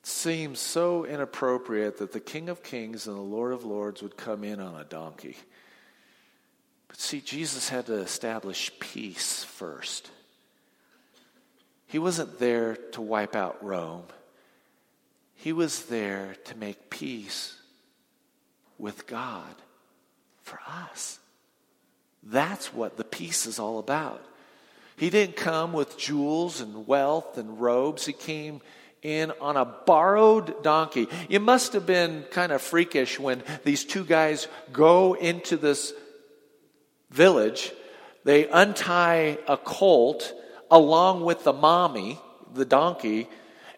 It 0.00 0.06
seems 0.06 0.58
so 0.58 1.04
inappropriate 1.04 1.98
that 1.98 2.12
the 2.12 2.20
King 2.20 2.48
of 2.48 2.64
Kings 2.64 3.06
and 3.06 3.16
the 3.16 3.20
Lord 3.20 3.52
of 3.52 3.64
Lords 3.64 4.02
would 4.02 4.16
come 4.16 4.42
in 4.42 4.60
on 4.60 4.74
a 4.74 4.84
donkey. 4.84 5.36
But 6.92 7.00
see, 7.00 7.22
Jesus 7.22 7.70
had 7.70 7.86
to 7.86 7.94
establish 7.94 8.70
peace 8.78 9.44
first. 9.44 10.10
He 11.86 11.98
wasn't 11.98 12.38
there 12.38 12.76
to 12.92 13.00
wipe 13.00 13.34
out 13.34 13.64
Rome, 13.64 14.04
he 15.34 15.54
was 15.54 15.86
there 15.86 16.36
to 16.44 16.56
make 16.56 16.90
peace 16.90 17.56
with 18.78 19.06
God 19.06 19.54
for 20.42 20.60
us. 20.68 21.18
That's 22.22 22.74
what 22.74 22.98
the 22.98 23.04
peace 23.04 23.46
is 23.46 23.58
all 23.58 23.78
about. 23.78 24.22
He 24.96 25.08
didn't 25.08 25.36
come 25.36 25.72
with 25.72 25.96
jewels 25.96 26.60
and 26.60 26.86
wealth 26.86 27.38
and 27.38 27.58
robes. 27.58 28.04
He 28.04 28.12
came 28.12 28.60
in 29.00 29.32
on 29.40 29.56
a 29.56 29.64
borrowed 29.64 30.62
donkey. 30.62 31.08
It 31.30 31.40
must 31.40 31.72
have 31.72 31.86
been 31.86 32.24
kind 32.30 32.52
of 32.52 32.60
freakish 32.60 33.18
when 33.18 33.42
these 33.64 33.84
two 33.84 34.04
guys 34.04 34.46
go 34.72 35.14
into 35.14 35.56
this 35.56 35.94
village, 37.12 37.72
they 38.24 38.48
untie 38.48 39.38
a 39.46 39.56
colt 39.56 40.32
along 40.70 41.22
with 41.24 41.44
the 41.44 41.52
mommy, 41.52 42.18
the 42.54 42.64
donkey, 42.64 43.28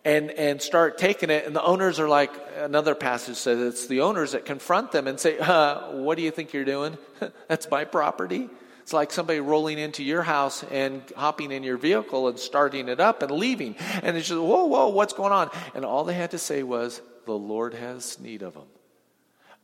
and, 0.05 0.31
and 0.31 0.61
start 0.61 0.99
taking 0.99 1.31
it. 1.31 1.47
And 1.47 1.57
the 1.57 1.63
owners 1.63 1.99
are 1.99 2.09
like, 2.09 2.31
another 2.59 2.95
passage 2.95 3.37
says 3.37 3.61
it's 3.61 3.87
the 3.87 4.03
owners 4.03 4.33
that 4.33 4.45
confront 4.45 4.93
them 4.93 5.07
and 5.07 5.19
say, 5.19 5.39
uh, 5.41 5.93
What 5.93 6.17
do 6.17 6.23
you 6.23 6.31
think 6.31 6.53
you're 6.53 6.65
doing? 6.65 6.99
That's 7.49 7.71
my 7.71 7.85
property. 7.85 8.49
It's 8.83 8.93
like 8.93 9.13
somebody 9.13 9.41
rolling 9.41 9.79
into 9.79 10.05
your 10.05 10.23
house 10.23 10.63
and 10.65 11.03
hopping 11.17 11.53
in 11.53 11.63
your 11.63 11.79
vehicle 11.79 12.29
and 12.29 12.39
starting 12.39 12.91
it 12.91 13.01
up 13.01 13.23
and 13.23 13.31
leaving. 13.31 13.77
And 14.03 14.15
it's 14.15 14.29
just, 14.29 14.39
whoa, 14.39 14.67
whoa, 14.67 14.89
what's 14.89 15.15
going 15.15 15.33
on? 15.33 15.51
And 15.75 15.87
all 15.87 16.05
they 16.05 16.13
had 16.13 16.33
to 16.33 16.39
say 16.39 16.63
was, 16.63 17.01
The 17.25 17.33
Lord 17.33 17.73
has 17.73 18.21
need 18.21 18.43
of 18.43 18.53
them. 18.53 18.67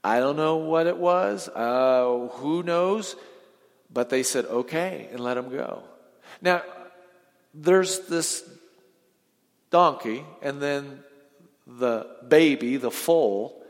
I 0.02 0.20
don't 0.20 0.36
know 0.36 0.56
what 0.56 0.86
it 0.86 0.96
was. 0.96 1.50
Uh, 1.50 2.28
who 2.32 2.62
knows? 2.62 3.14
But 3.92 4.08
they 4.08 4.22
said, 4.22 4.44
okay, 4.46 5.08
and 5.10 5.20
let 5.20 5.36
him 5.36 5.50
go. 5.50 5.82
Now, 6.40 6.62
there's 7.52 8.00
this 8.00 8.48
donkey, 9.70 10.24
and 10.42 10.60
then 10.60 11.02
the 11.66 12.06
baby, 12.28 12.76
the 12.76 12.90
foal. 12.90 13.64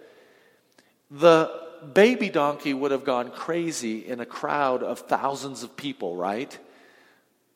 The 1.11 1.51
baby 1.95 2.29
donkey 2.29 2.75
would 2.75 2.91
have 2.91 3.05
gone 3.05 3.31
crazy 3.31 4.07
in 4.07 4.21
a 4.21 4.27
crowd 4.27 4.83
of 4.83 5.01
thousands 5.01 5.63
of 5.63 5.77
people, 5.77 6.17
right? 6.17 6.57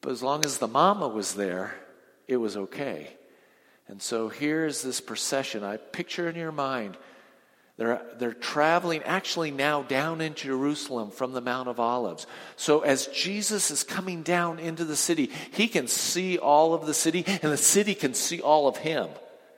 But 0.01 0.13
as 0.13 0.23
long 0.23 0.45
as 0.45 0.59
the 0.59 0.69
mama 0.69 1.09
was 1.09 1.35
there, 1.35 1.75
it 2.27 2.37
was 2.37 2.57
okay. 2.57 3.11
And 3.89 4.01
so 4.01 4.29
here's 4.29 4.83
this 4.83 5.01
procession. 5.01 5.63
I 5.63 5.77
picture 5.77 6.29
in 6.29 6.37
your 6.37 6.53
mind 6.53 6.97
They're, 7.77 8.03
they're 8.19 8.33
traveling 8.33 9.03
actually 9.03 9.51
now 9.51 9.83
down 9.83 10.21
into 10.21 10.47
Jerusalem 10.47 11.11
from 11.11 11.33
the 11.33 11.41
Mount 11.41 11.69
of 11.69 11.81
Olives. 11.81 12.27
So 12.55 12.81
as 12.81 13.09
Jesus 13.09 13.73
is 13.73 13.83
coming 13.83 14.23
down 14.23 14.61
into 14.61 14.85
the 14.85 14.95
city, 14.95 15.31
he 15.53 15.67
can 15.67 15.89
see 15.89 16.39
all 16.39 16.73
of 16.73 16.87
the 16.87 16.95
city, 16.95 17.25
and 17.27 17.51
the 17.53 17.57
city 17.57 17.97
can 17.97 18.15
see 18.15 18.41
all 18.41 18.69
of 18.69 18.77
him. 18.77 19.09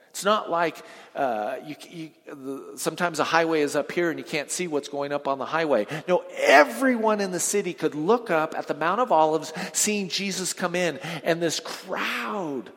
It's 0.09 0.25
not 0.25 0.49
like 0.49 0.83
uh, 1.15 1.57
you, 1.63 1.75
you, 1.91 2.09
the, 2.25 2.77
sometimes 2.77 3.19
a 3.19 3.23
highway 3.23 3.61
is 3.61 3.75
up 3.75 3.91
here 3.91 4.09
and 4.09 4.17
you 4.17 4.25
can't 4.25 4.49
see 4.49 4.67
what's 4.67 4.89
going 4.89 5.11
up 5.11 5.27
on 5.27 5.37
the 5.37 5.45
highway. 5.45 5.85
No, 6.07 6.23
everyone 6.37 7.21
in 7.21 7.29
the 7.29 7.39
city 7.39 7.73
could 7.73 7.93
look 7.93 8.31
up 8.31 8.57
at 8.57 8.65
the 8.65 8.73
Mount 8.73 8.99
of 8.99 9.11
Olives, 9.11 9.53
seeing 9.73 10.09
Jesus 10.09 10.53
come 10.53 10.73
in, 10.73 10.97
and 11.23 11.39
this 11.39 11.59
crowd 11.59 12.71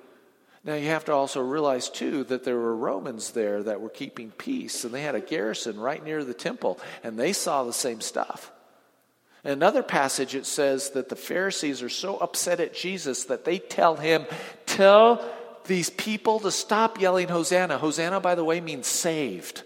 now, 0.63 0.75
you 0.75 0.89
have 0.89 1.07
to 1.07 1.13
also 1.13 1.41
realize, 1.41 1.89
too, 1.89 2.25
that 2.25 2.45
there 2.45 2.57
were 2.57 2.77
Romans 2.77 3.31
there 3.31 3.63
that 3.63 3.81
were 3.81 3.89
keeping 3.89 4.31
peace, 4.31 4.85
and 4.85 4.93
they 4.93 5.01
had 5.01 5.15
a 5.15 5.21
garrison 5.21 5.81
right 5.81 6.05
near 6.05 6.23
the 6.23 6.35
temple, 6.35 6.79
and 7.03 7.19
they 7.19 7.33
saw 7.33 7.65
the 7.65 7.73
same 7.73 8.03
stuff. 8.03 8.53
In 9.43 9.53
another 9.53 9.83
passage, 9.83 10.35
it 10.35 10.45
says 10.45 10.91
that 10.91 11.09
the 11.09 11.17
Pharisees 11.17 11.83
are 11.83 11.89
so 11.89 12.19
upset 12.19 12.61
at 12.61 12.75
Jesus 12.75 13.25
that 13.25 13.47
they 13.47 13.59
tell 13.59 13.97
him, 13.97 14.27
Tell 14.67 15.25
these 15.65 15.89
people 15.89 16.41
to 16.41 16.51
stop 16.51 17.01
yelling 17.01 17.29
Hosanna. 17.29 17.79
Hosanna, 17.79 18.21
by 18.21 18.35
the 18.35 18.45
way, 18.45 18.61
means 18.61 18.87
saved. 18.87 19.63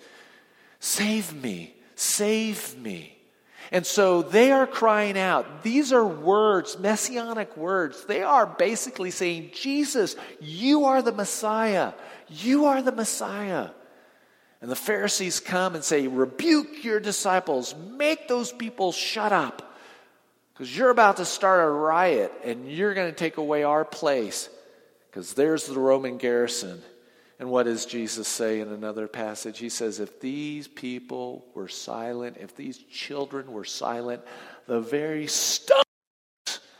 Save 0.78 1.34
me, 1.42 1.74
save 1.96 2.78
me. 2.78 3.13
And 3.72 3.86
so 3.86 4.22
they 4.22 4.52
are 4.52 4.66
crying 4.66 5.18
out. 5.18 5.62
These 5.62 5.92
are 5.92 6.04
words, 6.04 6.78
messianic 6.78 7.56
words. 7.56 8.04
They 8.04 8.22
are 8.22 8.46
basically 8.46 9.10
saying, 9.10 9.50
Jesus, 9.54 10.16
you 10.40 10.84
are 10.84 11.02
the 11.02 11.12
Messiah. 11.12 11.92
You 12.28 12.66
are 12.66 12.82
the 12.82 12.92
Messiah. 12.92 13.70
And 14.60 14.70
the 14.70 14.76
Pharisees 14.76 15.40
come 15.40 15.74
and 15.74 15.84
say, 15.84 16.06
Rebuke 16.06 16.84
your 16.84 17.00
disciples, 17.00 17.74
make 17.74 18.28
those 18.28 18.52
people 18.52 18.92
shut 18.92 19.32
up. 19.32 19.76
Because 20.52 20.76
you're 20.76 20.90
about 20.90 21.16
to 21.16 21.24
start 21.24 21.64
a 21.64 21.68
riot 21.68 22.32
and 22.44 22.70
you're 22.70 22.94
going 22.94 23.10
to 23.10 23.16
take 23.16 23.36
away 23.38 23.64
our 23.64 23.84
place. 23.84 24.48
Because 25.10 25.34
there's 25.34 25.66
the 25.66 25.78
Roman 25.78 26.16
garrison. 26.16 26.80
And 27.38 27.50
what 27.50 27.64
does 27.64 27.86
Jesus 27.86 28.28
say 28.28 28.60
in 28.60 28.68
another 28.68 29.08
passage? 29.08 29.58
He 29.58 29.68
says, 29.68 29.98
If 29.98 30.20
these 30.20 30.68
people 30.68 31.44
were 31.54 31.68
silent, 31.68 32.36
if 32.40 32.54
these 32.54 32.78
children 32.78 33.52
were 33.52 33.64
silent, 33.64 34.22
the 34.66 34.80
very 34.80 35.26
stones 35.26 35.82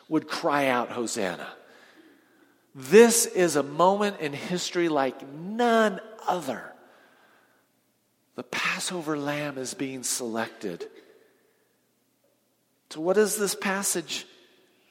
would 0.09 0.29
cry 0.29 0.69
out, 0.69 0.91
Hosanna. 0.91 1.49
This 2.75 3.27
is 3.27 3.57
a 3.57 3.63
moment 3.63 4.21
in 4.21 4.33
history 4.33 4.89
like 4.89 5.29
none 5.29 6.01
other. 6.27 6.73
The 8.37 8.43
Passover 8.43 9.17
lamb 9.17 9.59
is 9.59 9.75
being 9.75 10.03
selected. 10.03 10.89
So, 12.91 13.01
what 13.01 13.17
does 13.17 13.37
this 13.37 13.55
passage 13.55 14.27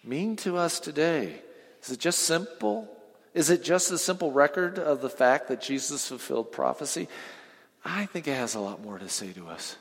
mean 0.04 0.36
to 0.38 0.58
us 0.58 0.80
today? 0.80 1.42
Is 1.82 1.92
it 1.92 2.00
just 2.00 2.20
simple? 2.20 2.93
Is 3.34 3.50
it 3.50 3.64
just 3.64 3.92
a 3.92 3.98
simple 3.98 4.32
record 4.32 4.78
of 4.78 5.02
the 5.02 5.10
fact 5.10 5.48
that 5.48 5.62
Jesus 5.62 6.08
fulfilled 6.08 6.52
prophecy? 6.52 7.08
I 7.84 8.06
think 8.06 8.28
it 8.28 8.36
has 8.36 8.56
a 8.56 8.60
lot 8.60 8.82
more 8.82 9.00
to 9.00 9.10
say 9.10 9.34
to 9.34 9.48
us. 9.48 9.76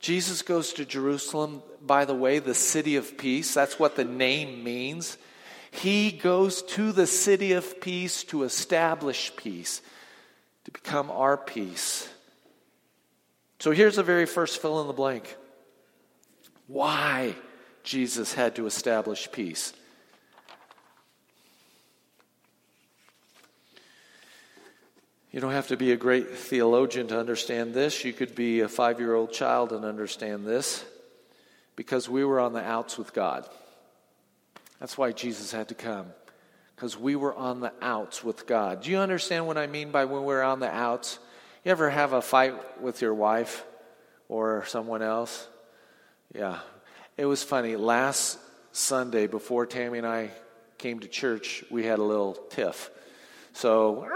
Jesus 0.00 0.42
goes 0.42 0.72
to 0.74 0.84
Jerusalem, 0.84 1.62
by 1.80 2.04
the 2.04 2.14
way, 2.14 2.38
the 2.38 2.54
city 2.54 2.96
of 2.96 3.16
peace. 3.16 3.54
That's 3.54 3.78
what 3.78 3.96
the 3.96 4.04
name 4.04 4.64
means. 4.64 5.16
He 5.70 6.10
goes 6.10 6.62
to 6.62 6.92
the 6.92 7.06
city 7.06 7.52
of 7.52 7.80
peace 7.80 8.24
to 8.24 8.42
establish 8.42 9.34
peace, 9.36 9.80
to 10.64 10.70
become 10.70 11.10
our 11.10 11.36
peace. 11.36 12.08
So 13.58 13.70
here's 13.70 13.96
the 13.96 14.02
very 14.02 14.26
first 14.26 14.60
fill 14.60 14.80
in 14.80 14.88
the 14.88 14.92
blank 14.92 15.36
why 16.66 17.36
Jesus 17.84 18.34
had 18.34 18.56
to 18.56 18.66
establish 18.66 19.30
peace. 19.30 19.72
You 25.32 25.40
don't 25.40 25.52
have 25.52 25.68
to 25.68 25.78
be 25.78 25.92
a 25.92 25.96
great 25.96 26.36
theologian 26.36 27.06
to 27.08 27.18
understand 27.18 27.72
this. 27.72 28.04
You 28.04 28.12
could 28.12 28.34
be 28.34 28.60
a 28.60 28.68
five 28.68 29.00
year 29.00 29.14
old 29.14 29.32
child 29.32 29.72
and 29.72 29.82
understand 29.82 30.46
this 30.46 30.84
because 31.74 32.06
we 32.06 32.22
were 32.22 32.38
on 32.38 32.52
the 32.52 32.62
outs 32.62 32.98
with 32.98 33.14
God. 33.14 33.48
That's 34.78 34.98
why 34.98 35.12
Jesus 35.12 35.50
had 35.50 35.68
to 35.68 35.74
come, 35.74 36.06
because 36.76 36.98
we 36.98 37.16
were 37.16 37.34
on 37.34 37.60
the 37.60 37.72
outs 37.80 38.22
with 38.22 38.46
God. 38.46 38.82
Do 38.82 38.90
you 38.90 38.98
understand 38.98 39.46
what 39.46 39.56
I 39.56 39.66
mean 39.66 39.90
by 39.90 40.04
when 40.04 40.24
we're 40.24 40.42
on 40.42 40.60
the 40.60 40.68
outs? 40.68 41.18
You 41.64 41.70
ever 41.70 41.88
have 41.88 42.12
a 42.12 42.20
fight 42.20 42.82
with 42.82 43.00
your 43.00 43.14
wife 43.14 43.64
or 44.28 44.66
someone 44.66 45.00
else? 45.00 45.48
Yeah. 46.34 46.58
It 47.16 47.24
was 47.24 47.42
funny. 47.42 47.76
Last 47.76 48.38
Sunday, 48.72 49.28
before 49.28 49.64
Tammy 49.64 49.96
and 49.96 50.06
I 50.06 50.30
came 50.76 51.00
to 51.00 51.08
church, 51.08 51.64
we 51.70 51.86
had 51.86 52.00
a 52.00 52.02
little 52.02 52.34
tiff. 52.34 52.90
So, 53.54 54.08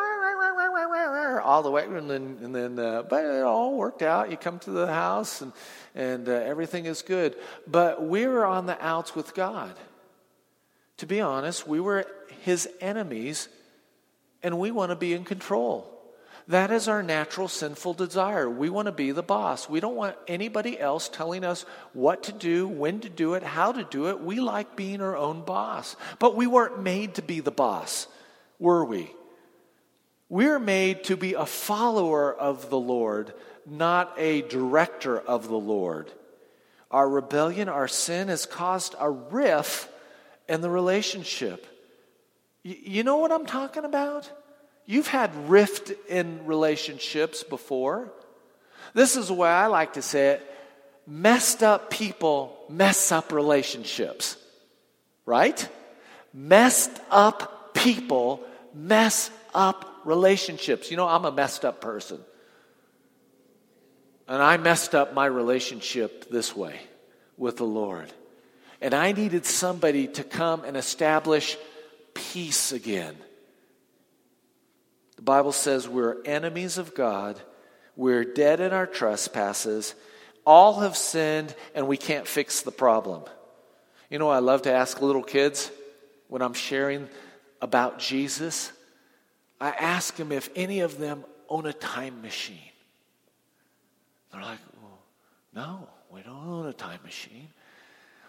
all 1.47 1.63
the 1.63 1.71
way, 1.71 1.85
and 1.85 2.11
then, 2.11 2.39
and 2.43 2.55
then 2.55 2.79
uh, 2.79 3.03
but 3.03 3.25
it 3.25 3.43
all 3.43 3.77
worked 3.77 4.03
out. 4.03 4.31
You 4.31 4.37
come 4.37 4.59
to 4.61 4.71
the 4.71 4.89
house, 4.89 5.41
and 5.41 5.53
and 5.95 6.29
uh, 6.29 6.33
everything 6.33 6.87
is 6.87 7.03
good. 7.03 7.37
But 7.67 8.07
we 8.07 8.27
were 8.27 8.45
on 8.45 8.67
the 8.67 8.77
outs 8.85 9.15
with 9.15 9.35
God. 9.35 9.75
To 10.99 11.07
be 11.07 11.21
honest, 11.21 11.67
we 11.67 11.81
were 11.81 12.07
His 12.43 12.69
enemies, 12.81 13.49
and 14.43 14.59
we 14.59 14.71
want 14.71 14.91
to 14.91 14.97
be 14.97 15.15
in 15.15 15.25
control. 15.25 15.93
That 16.49 16.71
is 16.71 16.87
our 16.87 17.03
natural 17.03 17.49
sinful 17.49 17.95
desire. 17.95 18.49
We 18.49 18.71
want 18.71 18.87
to 18.87 18.93
be 18.93 19.11
the 19.11 19.23
boss. 19.23 19.69
We 19.69 19.81
don't 19.81 19.97
want 19.97 20.17
anybody 20.29 20.79
else 20.79 21.09
telling 21.09 21.45
us 21.45 21.65
what 21.93 22.25
to 22.25 22.33
do, 22.33 22.69
when 22.69 23.01
to 23.01 23.09
do 23.09 23.35
it, 23.35 23.43
how 23.43 23.73
to 23.73 23.83
do 23.83 24.09
it. 24.09 24.21
We 24.21 24.39
like 24.39 24.77
being 24.77 25.01
our 25.01 25.17
own 25.17 25.45
boss. 25.45 25.97
But 26.21 26.37
we 26.37 26.47
weren't 26.47 26.81
made 26.83 27.15
to 27.15 27.23
be 27.23 27.41
the 27.41 27.51
boss, 27.51 28.07
were 28.61 28.85
we? 28.85 29.13
We're 30.29 30.59
made 30.59 31.05
to 31.05 31.17
be 31.17 31.35
a 31.35 31.47
follower 31.47 32.35
of 32.35 32.69
the 32.69 32.79
Lord, 32.79 33.33
not 33.65 34.15
a 34.19 34.43
director 34.43 35.19
of 35.19 35.49
the 35.49 35.59
Lord. 35.59 36.11
Our 36.91 37.09
rebellion, 37.09 37.69
our 37.69 37.89
sin 37.89 38.29
has 38.29 38.47
caused 38.47 38.95
a 38.99 39.11
rift 39.11 39.89
in 40.49 40.61
the 40.61 40.71
relationship. 40.71 41.67
You 42.62 43.05
know 43.05 43.19
what 43.19 43.31
I'm 43.31 43.47
talking 43.47 43.85
about? 43.85 44.31
You've 44.87 45.09
had 45.09 45.49
rift 45.49 45.93
in 46.09 46.47
relationships 46.47 47.45
before. 47.45 48.12
This 48.95 49.17
is 49.17 49.29
the 49.29 49.35
way 49.35 49.49
I 49.49 49.67
like 49.67 49.95
to 49.95 50.03
say 50.03 50.31
it 50.31 50.53
messed 51.07 51.62
up 51.62 51.91
people 51.91 52.59
mess 52.69 53.12
up 53.12 53.33
relationships, 53.33 54.37
right? 55.25 55.69
Messed 56.35 57.01
up 57.11 57.75
people 57.75 58.43
mess 58.75 59.31
up 59.55 59.96
relationships. 60.07 60.90
You 60.90 60.97
know, 60.97 61.09
I'm 61.09 61.25
a 61.25 61.33
messed 61.33 61.64
up 61.64 61.81
person. 61.81 62.21
And 64.29 64.42
I 64.42 64.57
messed 64.57 64.95
up 64.95 65.14
my 65.14 65.27
relationship 65.27 66.31
this 66.31 66.57
way 66.57 66.81
with 67.37 67.59
the 67.59 67.64
Lord. 67.64 68.12
And 68.81 68.95
I 68.95 69.12
needed 69.12 69.45
somebody 69.45 70.09
to 70.09 70.25
come 70.25 70.64
and 70.64 70.77
establish 70.77 71.57
peace 72.14 72.73
again. 72.73 73.16
The 75.16 75.23
Bible 75.23 75.53
says 75.53 75.88
we're 75.88 76.23
enemies 76.25 76.79
of 76.79 76.95
God, 76.95 77.40
we're 77.95 78.25
dead 78.25 78.61
in 78.61 78.73
our 78.73 78.87
trespasses, 78.87 79.95
all 80.45 80.81
have 80.81 80.97
sinned, 80.97 81.55
and 81.75 81.88
we 81.88 81.97
can't 81.97 82.27
fix 82.27 82.62
the 82.62 82.71
problem. 82.71 83.23
You 84.11 84.19
know, 84.19 84.29
I 84.29 84.38
love 84.38 84.62
to 84.62 84.73
ask 84.73 85.01
little 85.01 85.23
kids 85.23 85.71
when 86.29 86.42
I'm 86.42 86.55
sharing 86.55 87.09
about 87.61 87.99
Jesus. 87.99 88.71
I 89.61 89.71
ask 89.71 90.16
them 90.16 90.33
if 90.33 90.51
any 90.55 90.81
of 90.81 90.99
them 90.99 91.25
own 91.49 91.66
a 91.66 91.73
time 91.73 92.23
machine. 92.23 92.59
They're 94.33 94.42
like, 94.42 94.59
well, 94.83 94.99
no, 95.55 95.88
we 96.12 96.23
don't 96.23 96.47
own 96.47 96.66
a 96.66 96.73
time 96.73 97.01
machine. 97.05 97.49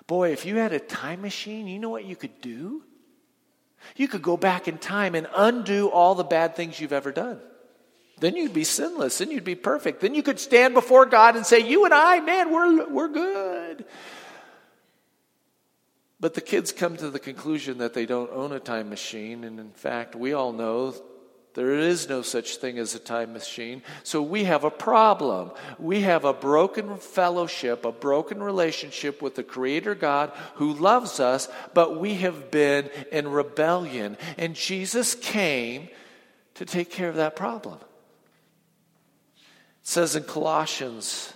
Boy, 0.05 0.31
if 0.31 0.45
you 0.45 0.55
had 0.55 0.71
a 0.71 0.79
time 0.79 1.21
machine, 1.21 1.67
you 1.67 1.79
know 1.79 1.89
what 1.89 2.05
you 2.05 2.15
could 2.15 2.39
do? 2.41 2.83
You 3.95 4.07
could 4.07 4.21
go 4.21 4.37
back 4.37 4.67
in 4.67 4.77
time 4.77 5.15
and 5.15 5.27
undo 5.35 5.89
all 5.89 6.15
the 6.15 6.23
bad 6.23 6.55
things 6.55 6.79
you've 6.79 6.93
ever 6.93 7.11
done. 7.11 7.39
Then 8.19 8.35
you'd 8.35 8.53
be 8.53 8.63
sinless. 8.63 9.19
Then 9.19 9.29
you'd 9.31 9.43
be 9.43 9.55
perfect. 9.55 10.01
Then 10.01 10.15
you 10.15 10.23
could 10.23 10.39
stand 10.39 10.73
before 10.73 11.05
God 11.05 11.35
and 11.35 11.45
say, 11.45 11.59
You 11.59 11.85
and 11.85 11.93
I, 11.93 12.19
man, 12.19 12.51
we're, 12.51 12.89
we're 12.89 13.07
good. 13.09 13.85
But 16.19 16.33
the 16.33 16.41
kids 16.41 16.71
come 16.71 16.97
to 16.97 17.11
the 17.11 17.19
conclusion 17.19 17.77
that 17.77 17.93
they 17.93 18.07
don't 18.07 18.31
own 18.31 18.51
a 18.51 18.59
time 18.59 18.89
machine. 18.89 19.43
And 19.43 19.59
in 19.59 19.69
fact, 19.71 20.15
we 20.15 20.33
all 20.33 20.51
know 20.51 20.95
there 21.57 21.73
is 21.73 22.07
no 22.07 22.21
such 22.21 22.57
thing 22.57 22.77
as 22.77 22.93
a 22.93 22.99
time 22.99 23.33
machine. 23.33 23.81
So 24.03 24.21
we 24.21 24.43
have 24.43 24.63
a 24.63 24.69
problem. 24.69 25.49
We 25.79 26.01
have 26.01 26.23
a 26.23 26.31
broken 26.31 26.97
fellowship, 26.97 27.83
a 27.83 27.91
broken 27.91 28.43
relationship 28.43 29.23
with 29.23 29.33
the 29.33 29.41
Creator 29.41 29.95
God 29.95 30.31
who 30.57 30.73
loves 30.73 31.19
us, 31.19 31.49
but 31.73 31.99
we 31.99 32.13
have 32.17 32.51
been 32.51 32.91
in 33.11 33.27
rebellion. 33.29 34.17
And 34.37 34.53
Jesus 34.53 35.15
came 35.15 35.89
to 36.53 36.65
take 36.65 36.91
care 36.91 37.09
of 37.09 37.15
that 37.15 37.35
problem. 37.35 37.79
It 39.39 39.47
says 39.81 40.15
in 40.15 40.25
Colossians, 40.25 41.33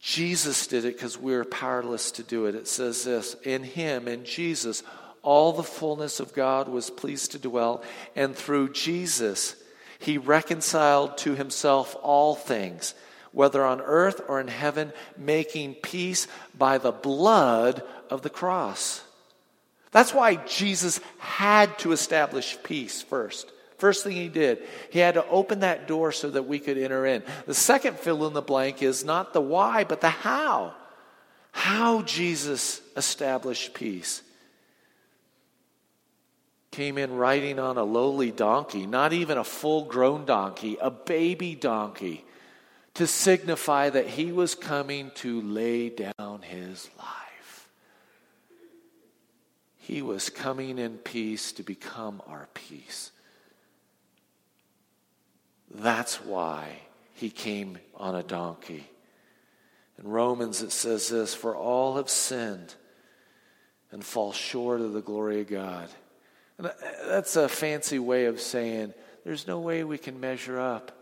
Jesus 0.00 0.66
did 0.66 0.84
it 0.84 0.96
because 0.96 1.16
we 1.16 1.34
are 1.34 1.44
powerless 1.44 2.10
to 2.10 2.24
do 2.24 2.46
it. 2.46 2.56
It 2.56 2.66
says 2.66 3.04
this 3.04 3.34
In 3.44 3.62
him, 3.62 4.08
in 4.08 4.24
Jesus, 4.24 4.82
all 5.28 5.52
the 5.52 5.62
fullness 5.62 6.20
of 6.20 6.32
God 6.32 6.70
was 6.70 6.88
pleased 6.88 7.32
to 7.32 7.38
dwell, 7.38 7.82
and 8.16 8.34
through 8.34 8.72
Jesus, 8.72 9.54
he 9.98 10.16
reconciled 10.16 11.18
to 11.18 11.34
himself 11.34 11.94
all 12.00 12.34
things, 12.34 12.94
whether 13.32 13.62
on 13.62 13.82
earth 13.82 14.22
or 14.26 14.40
in 14.40 14.48
heaven, 14.48 14.90
making 15.18 15.74
peace 15.74 16.28
by 16.56 16.78
the 16.78 16.92
blood 16.92 17.82
of 18.08 18.22
the 18.22 18.30
cross. 18.30 19.02
That's 19.90 20.14
why 20.14 20.36
Jesus 20.36 20.98
had 21.18 21.78
to 21.80 21.92
establish 21.92 22.56
peace 22.62 23.02
first. 23.02 23.52
First 23.76 24.04
thing 24.04 24.16
he 24.16 24.30
did, 24.30 24.62
he 24.88 24.98
had 24.98 25.12
to 25.12 25.28
open 25.28 25.60
that 25.60 25.86
door 25.86 26.10
so 26.10 26.30
that 26.30 26.48
we 26.48 26.58
could 26.58 26.78
enter 26.78 27.04
in. 27.04 27.22
The 27.44 27.52
second 27.52 27.98
fill 27.98 28.26
in 28.26 28.32
the 28.32 28.40
blank 28.40 28.82
is 28.82 29.04
not 29.04 29.34
the 29.34 29.42
why, 29.42 29.84
but 29.84 30.00
the 30.00 30.08
how. 30.08 30.72
How 31.52 32.00
Jesus 32.00 32.80
established 32.96 33.74
peace. 33.74 34.22
Came 36.70 36.98
in 36.98 37.16
riding 37.16 37.58
on 37.58 37.78
a 37.78 37.82
lowly 37.82 38.30
donkey, 38.30 38.86
not 38.86 39.12
even 39.12 39.38
a 39.38 39.44
full 39.44 39.84
grown 39.84 40.24
donkey, 40.24 40.76
a 40.80 40.90
baby 40.90 41.54
donkey, 41.54 42.24
to 42.94 43.06
signify 43.06 43.90
that 43.90 44.06
he 44.06 44.32
was 44.32 44.54
coming 44.54 45.10
to 45.16 45.40
lay 45.40 45.88
down 45.88 46.42
his 46.42 46.90
life. 46.98 47.68
He 49.76 50.02
was 50.02 50.28
coming 50.28 50.78
in 50.78 50.98
peace 50.98 51.52
to 51.52 51.62
become 51.62 52.20
our 52.26 52.48
peace. 52.52 53.10
That's 55.70 56.22
why 56.22 56.80
he 57.14 57.30
came 57.30 57.78
on 57.94 58.14
a 58.14 58.22
donkey. 58.22 58.88
In 59.98 60.08
Romans, 60.08 60.62
it 60.62 60.72
says 60.72 61.08
this 61.08 61.34
For 61.34 61.56
all 61.56 61.96
have 61.96 62.08
sinned 62.08 62.74
and 63.90 64.04
fall 64.04 64.32
short 64.32 64.80
of 64.80 64.92
the 64.92 65.00
glory 65.00 65.40
of 65.40 65.48
God. 65.48 65.88
And 66.58 66.66
uh, 66.66 66.72
that's 67.06 67.36
a 67.36 67.48
fancy 67.48 67.98
way 67.98 68.26
of 68.26 68.40
saying 68.40 68.92
there's 69.24 69.46
no 69.46 69.60
way 69.60 69.84
we 69.84 69.98
can 69.98 70.20
measure 70.20 70.58
up, 70.58 70.92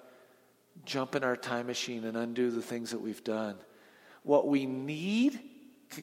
jump 0.84 1.14
in 1.14 1.24
our 1.24 1.36
time 1.36 1.66
machine, 1.66 2.04
and 2.04 2.16
undo 2.16 2.50
the 2.50 2.62
things 2.62 2.90
that 2.90 3.00
we've 3.00 3.24
done. 3.24 3.56
What 4.22 4.46
we 4.46 4.66
need, 4.66 5.40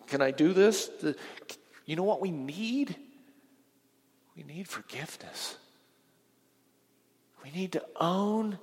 can 0.07 0.21
I 0.21 0.31
do 0.31 0.53
this? 0.53 0.89
You 1.85 1.95
know 1.95 2.03
what 2.03 2.21
we 2.21 2.31
need? 2.31 2.95
We 4.35 4.43
need 4.43 4.67
forgiveness. 4.67 5.57
We 7.43 7.51
need 7.51 7.73
to 7.73 7.83
own 7.99 8.57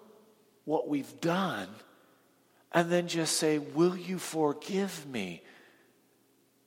what 0.65 0.89
we've 0.89 1.21
done 1.21 1.69
and 2.73 2.91
then 2.91 3.09
just 3.09 3.37
say, 3.37 3.59
Will 3.59 3.97
you 3.97 4.19
forgive 4.19 5.07
me? 5.07 5.43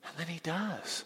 And 0.05 0.17
then 0.17 0.27
he 0.27 0.39
does. 0.39 1.05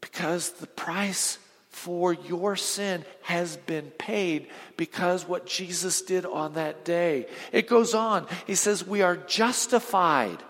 Because 0.00 0.52
the 0.52 0.66
price 0.66 1.38
for 1.78 2.12
your 2.12 2.56
sin 2.56 3.04
has 3.22 3.56
been 3.56 3.90
paid 3.98 4.48
because 4.76 5.28
what 5.28 5.46
Jesus 5.46 6.02
did 6.02 6.26
on 6.26 6.54
that 6.54 6.84
day. 6.84 7.26
It 7.52 7.68
goes 7.68 7.94
on. 7.94 8.26
He 8.46 8.56
says, 8.56 8.84
We 8.84 9.02
are 9.02 9.16
justified. 9.16 10.42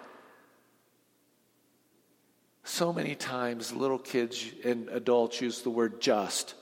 So 2.64 2.92
many 2.92 3.14
times, 3.14 3.72
little 3.72 3.98
kids 3.98 4.44
and 4.64 4.88
adults 4.88 5.40
use 5.40 5.60
the 5.62 5.70
word 5.70 6.00
just. 6.00 6.54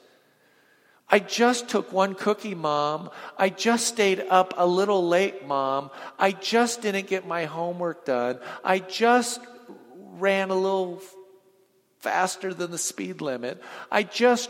I 1.09 1.20
just 1.20 1.68
took 1.68 1.92
one 1.92 2.14
cookie, 2.14 2.57
mom. 2.57 3.11
I 3.38 3.50
just 3.50 3.87
stayed 3.87 4.20
up 4.29 4.55
a 4.57 4.66
little 4.66 5.07
late, 5.07 5.46
mom. 5.46 5.90
I 6.18 6.33
just 6.33 6.83
didn't 6.83 7.07
get 7.07 7.26
my 7.26 7.44
homework 7.44 8.05
done. 8.05 8.40
I 8.64 8.81
just 8.81 9.40
ran 10.18 10.50
a 10.50 10.55
little 10.55 11.00
faster 12.07 12.55
than 12.55 12.71
the 12.71 12.79
speed 12.79 13.21
limit. 13.21 13.61
I 13.90 14.05
just, 14.05 14.49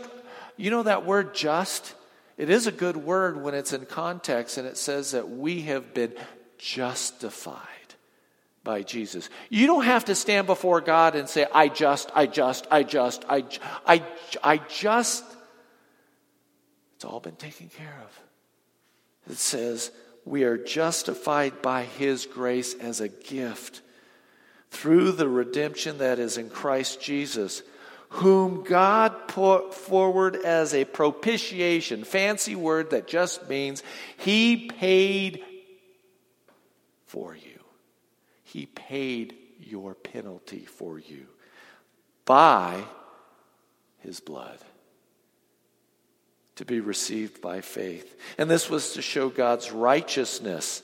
you 0.57 0.69
know 0.69 0.83
that 0.83 1.05
word 1.05 1.33
just? 1.33 1.95
It 2.37 2.51
is 2.51 2.67
a 2.67 2.71
good 2.71 2.97
word 2.97 3.41
when 3.41 3.55
it's 3.55 3.73
in 3.73 3.87
context 3.87 4.59
and 4.59 4.67
it 4.67 4.77
says 4.77 5.11
that 5.11 5.27
we 5.27 5.63
have 5.63 5.95
been 5.95 6.13
justified 6.59 7.57
by 8.63 8.83
Jesus. 8.83 9.27
You 9.49 9.65
don't 9.65 9.85
have 9.85 10.05
to 10.05 10.13
stand 10.13 10.45
before 10.45 10.81
God 10.81 11.15
and 11.15 11.27
say, 11.27 11.47
I 11.51 11.67
just, 11.67 12.11
I 12.13 12.27
just, 12.27 12.67
I 12.69 12.83
just, 12.83 13.25
I, 13.27 13.43
I, 13.87 14.03
I 14.43 14.57
just 14.57 15.23
it's 16.95 17.05
all 17.05 17.19
been 17.19 17.35
taken 17.35 17.69
care 17.69 18.03
of. 18.03 19.31
It 19.31 19.37
says, 19.37 19.91
We 20.25 20.43
are 20.45 20.57
justified 20.57 21.61
by 21.61 21.83
His 21.83 22.25
grace 22.25 22.73
as 22.73 23.01
a 23.01 23.07
gift 23.07 23.81
through 24.71 25.13
the 25.13 25.27
redemption 25.27 25.99
that 25.99 26.19
is 26.19 26.37
in 26.37 26.49
Christ 26.49 27.01
Jesus, 27.01 27.63
whom 28.09 28.63
God 28.63 29.27
put 29.27 29.73
forward 29.73 30.35
as 30.35 30.73
a 30.73 30.85
propitiation. 30.85 32.03
Fancy 32.03 32.55
word 32.55 32.91
that 32.91 33.07
just 33.07 33.49
means 33.49 33.83
He 34.17 34.67
paid 34.67 35.43
for 37.05 37.35
you. 37.35 37.59
He 38.43 38.65
paid 38.65 39.35
your 39.59 39.93
penalty 39.93 40.65
for 40.65 40.99
you 40.99 41.27
by 42.25 42.83
His 43.99 44.19
blood 44.19 44.59
to 46.57 46.65
be 46.65 46.79
received 46.79 47.41
by 47.41 47.61
faith. 47.61 48.19
And 48.37 48.49
this 48.49 48.69
was 48.69 48.93
to 48.93 49.01
show 49.01 49.29
God's 49.29 49.71
righteousness 49.71 50.83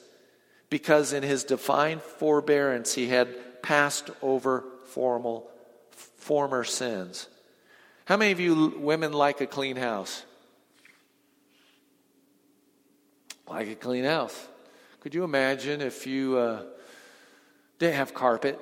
because 0.69 1.13
in 1.13 1.23
his 1.23 1.43
divine 1.43 1.99
forbearance 1.99 2.93
he 2.93 3.07
had 3.07 3.27
passed 3.63 4.11
over 4.21 4.63
formal, 4.85 5.49
former 5.91 6.63
sins. 6.63 7.27
How 8.05 8.17
many 8.17 8.31
of 8.31 8.39
you 8.39 8.75
women 8.77 9.13
like 9.13 9.41
a 9.41 9.47
clean 9.47 9.77
house? 9.77 10.23
Like 13.47 13.69
a 13.69 13.75
clean 13.75 14.03
house. 14.03 14.47
Could 14.99 15.15
you 15.15 15.23
imagine 15.23 15.81
if 15.81 16.05
you 16.05 16.37
uh, 16.37 16.63
didn't 17.79 17.95
have 17.95 18.13
carpet? 18.13 18.59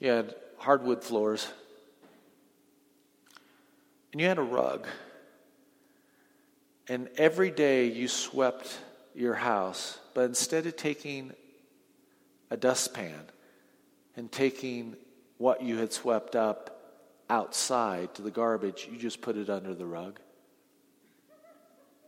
You 0.00 0.10
had 0.10 0.34
hardwood 0.58 1.02
floors. 1.02 1.48
And 4.12 4.20
you 4.20 4.26
had 4.26 4.38
a 4.38 4.42
rug. 4.42 4.86
And 6.88 7.08
every 7.16 7.50
day 7.50 7.86
you 7.86 8.08
swept 8.08 8.78
your 9.14 9.34
house, 9.34 9.98
but 10.14 10.22
instead 10.22 10.66
of 10.66 10.76
taking 10.76 11.32
a 12.50 12.56
dustpan 12.56 13.24
and 14.16 14.30
taking 14.30 14.96
what 15.38 15.62
you 15.62 15.76
had 15.76 15.92
swept 15.92 16.34
up 16.34 16.72
outside 17.28 18.14
to 18.14 18.22
the 18.22 18.30
garbage, 18.30 18.88
you 18.90 18.98
just 18.98 19.20
put 19.20 19.36
it 19.36 19.50
under 19.50 19.74
the 19.74 19.86
rug. 19.86 20.18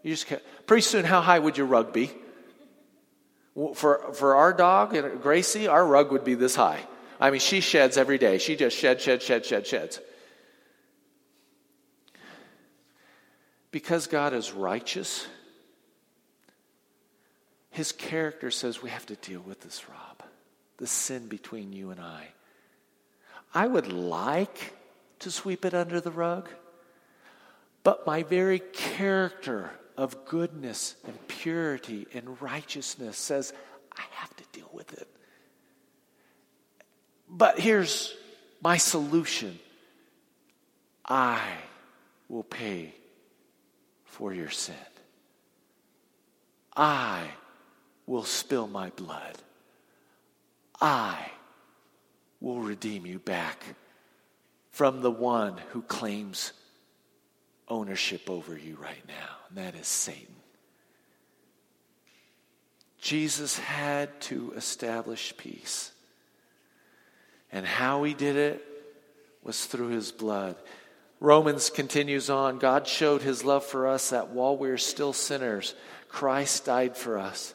You 0.02 0.12
just 0.12 0.26
kept, 0.26 0.44
pretty 0.66 0.82
soon, 0.82 1.04
how 1.04 1.20
high 1.20 1.38
would 1.38 1.58
your 1.58 1.66
rug 1.66 1.92
be? 1.92 2.10
For, 3.74 4.12
for 4.14 4.36
our 4.36 4.52
dog, 4.52 4.96
Gracie, 5.20 5.66
our 5.66 5.84
rug 5.84 6.12
would 6.12 6.24
be 6.24 6.34
this 6.34 6.54
high. 6.54 6.80
I 7.20 7.30
mean, 7.30 7.40
she 7.40 7.60
sheds 7.60 7.96
every 7.96 8.16
day. 8.16 8.38
She 8.38 8.54
just 8.54 8.76
shed, 8.76 9.00
shed, 9.00 9.22
shed, 9.22 9.44
shed, 9.44 9.66
sheds. 9.66 10.00
Because 13.70 14.06
God 14.06 14.32
is 14.32 14.52
righteous, 14.52 15.26
his 17.70 17.92
character 17.92 18.50
says 18.50 18.82
we 18.82 18.90
have 18.90 19.06
to 19.06 19.16
deal 19.16 19.40
with 19.40 19.60
this, 19.60 19.88
Rob, 19.88 20.07
the 20.78 20.86
sin 20.86 21.26
between 21.26 21.72
you 21.72 21.90
and 21.90 22.00
I. 22.00 22.28
I 23.54 23.66
would 23.66 23.92
like 23.92 24.74
to 25.20 25.30
sweep 25.30 25.64
it 25.64 25.74
under 25.74 26.00
the 26.00 26.10
rug, 26.10 26.48
but 27.82 28.06
my 28.06 28.22
very 28.22 28.60
character 28.60 29.70
of 29.96 30.24
goodness 30.24 30.94
and 31.04 31.28
purity 31.28 32.06
and 32.14 32.40
righteousness 32.40 33.18
says 33.18 33.52
I 33.96 34.02
have 34.12 34.34
to 34.36 34.44
deal 34.52 34.70
with 34.72 34.92
it. 34.92 35.08
But 37.28 37.58
here's 37.58 38.14
my 38.62 38.76
solution 38.76 39.58
I 41.04 41.40
will 42.28 42.44
pay 42.44 42.94
for 44.04 44.32
your 44.32 44.50
sin. 44.50 44.74
I 46.76 47.26
will 48.06 48.24
spill 48.24 48.68
my 48.68 48.90
blood. 48.90 49.36
I 50.80 51.30
will 52.40 52.60
redeem 52.60 53.06
you 53.06 53.18
back 53.18 53.62
from 54.70 55.02
the 55.02 55.10
one 55.10 55.58
who 55.70 55.82
claims 55.82 56.52
ownership 57.68 58.30
over 58.30 58.56
you 58.56 58.76
right 58.80 59.02
now, 59.08 59.36
and 59.48 59.58
that 59.58 59.74
is 59.74 59.86
Satan. 59.86 60.34
Jesus 63.00 63.58
had 63.58 64.20
to 64.22 64.52
establish 64.56 65.36
peace. 65.36 65.92
And 67.50 67.64
how 67.64 68.02
he 68.04 68.14
did 68.14 68.36
it 68.36 68.64
was 69.42 69.64
through 69.66 69.88
his 69.88 70.12
blood. 70.12 70.56
Romans 71.20 71.70
continues 71.70 72.28
on 72.28 72.58
God 72.58 72.86
showed 72.86 73.22
his 73.22 73.44
love 73.44 73.64
for 73.64 73.88
us 73.88 74.10
that 74.10 74.30
while 74.30 74.56
we 74.56 74.68
are 74.68 74.78
still 74.78 75.12
sinners, 75.12 75.74
Christ 76.08 76.66
died 76.66 76.96
for 76.96 77.18
us. 77.18 77.54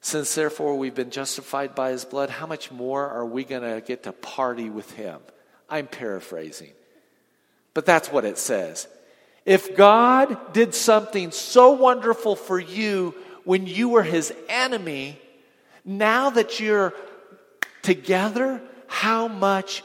Since 0.00 0.34
therefore 0.34 0.78
we've 0.78 0.94
been 0.94 1.10
justified 1.10 1.74
by 1.74 1.90
his 1.90 2.04
blood, 2.04 2.30
how 2.30 2.46
much 2.46 2.70
more 2.70 3.08
are 3.08 3.26
we 3.26 3.44
going 3.44 3.62
to 3.62 3.80
get 3.80 4.04
to 4.04 4.12
party 4.12 4.70
with 4.70 4.90
him? 4.92 5.20
I'm 5.68 5.86
paraphrasing. 5.86 6.72
But 7.74 7.86
that's 7.86 8.10
what 8.10 8.24
it 8.24 8.38
says. 8.38 8.88
If 9.44 9.76
God 9.76 10.52
did 10.52 10.74
something 10.74 11.30
so 11.30 11.72
wonderful 11.72 12.36
for 12.36 12.58
you 12.58 13.14
when 13.44 13.66
you 13.66 13.90
were 13.90 14.02
his 14.02 14.32
enemy, 14.48 15.20
now 15.84 16.30
that 16.30 16.58
you're 16.58 16.94
together, 17.82 18.60
how 18.88 19.28
much 19.28 19.84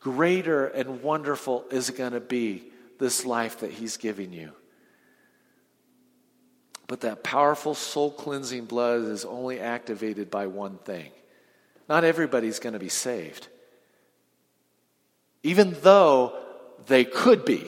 greater 0.00 0.66
and 0.66 1.02
wonderful 1.02 1.64
is 1.70 1.88
it 1.88 1.96
going 1.96 2.12
to 2.12 2.20
be 2.20 2.64
this 2.98 3.24
life 3.24 3.60
that 3.60 3.70
he's 3.70 3.96
giving 3.96 4.32
you? 4.32 4.52
But 6.88 7.02
that 7.02 7.22
powerful 7.22 7.74
soul 7.74 8.10
cleansing 8.10 8.64
blood 8.64 9.02
is 9.02 9.24
only 9.24 9.60
activated 9.60 10.30
by 10.30 10.46
one 10.48 10.78
thing. 10.78 11.10
Not 11.88 12.02
everybody's 12.02 12.58
going 12.58 12.72
to 12.72 12.78
be 12.78 12.88
saved. 12.88 13.46
Even 15.42 15.76
though 15.82 16.36
they 16.86 17.04
could 17.04 17.44
be. 17.44 17.64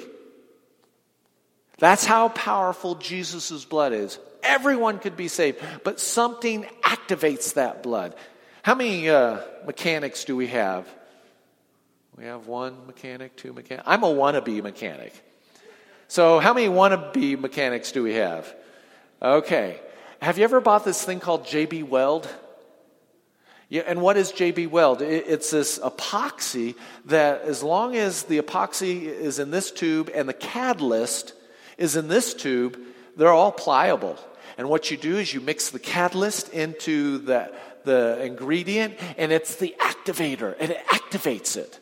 That's 1.79 2.05
how 2.05 2.29
powerful 2.31 2.97
Jesus' 2.97 3.65
blood 3.65 3.93
is. 3.93 4.19
Everyone 4.43 4.99
could 4.99 5.17
be 5.17 5.29
saved, 5.29 5.59
but 5.85 6.01
something 6.01 6.65
activates 6.83 7.55
that 7.55 7.83
blood. 7.83 8.15
How 8.63 8.75
many 8.75 9.09
uh, 9.09 9.41
mechanics 9.67 10.25
do 10.25 10.35
we 10.35 10.49
have? 10.49 10.87
We 12.17 12.25
have 12.25 12.47
one 12.47 12.87
mechanic, 12.87 13.37
two 13.37 13.53
mechanics. 13.53 13.87
I'm 13.87 14.03
a 14.03 14.09
wannabe 14.09 14.63
mechanic. 14.63 15.13
So, 16.09 16.39
how 16.39 16.53
many 16.53 16.69
wannabe 16.69 17.39
mechanics 17.39 17.93
do 17.93 18.03
we 18.03 18.15
have? 18.15 18.53
Okay. 19.23 19.79
Have 20.23 20.39
you 20.39 20.45
ever 20.45 20.61
bought 20.61 20.85
this 20.85 21.03
thing 21.05 21.21
called 21.21 21.45
JB 21.45 21.89
Weld? 21.89 22.29
Yeah, 23.69 23.83
and 23.87 24.01
what 24.01 24.17
is 24.17 24.33
JB 24.33 24.71
Weld? 24.71 25.03
It's 25.03 25.51
this 25.51 25.79
epoxy 25.79 26.75
that, 27.05 27.43
as 27.43 27.63
long 27.63 27.97
as 27.97 28.25
the 28.25 28.41
epoxy 28.41 29.03
is 29.03 29.39
in 29.39 29.51
this 29.51 29.71
tube 29.71 30.11
and 30.13 30.29
the 30.29 30.35
catalyst 30.35 31.35
is 31.79 31.97
in 31.97 32.09
this 32.09 32.35
tube, 32.35 32.79
they're 33.17 33.33
all 33.33 33.53
pliable. 33.53 34.19
And 34.59 34.69
what 34.69 34.91
you 34.91 34.97
do 34.97 35.19
is 35.19 35.33
you 35.33 35.41
mix 35.41 35.71
the 35.71 35.79
catalyst 35.79 36.49
into 36.53 37.19
the, 37.19 37.53
the 37.85 38.25
ingredient, 38.25 38.95
and 39.17 39.31
it's 39.33 39.57
the 39.57 39.75
activator, 39.79 40.57
and 40.59 40.73
it 40.73 40.85
activates 40.87 41.57
it. 41.57 41.79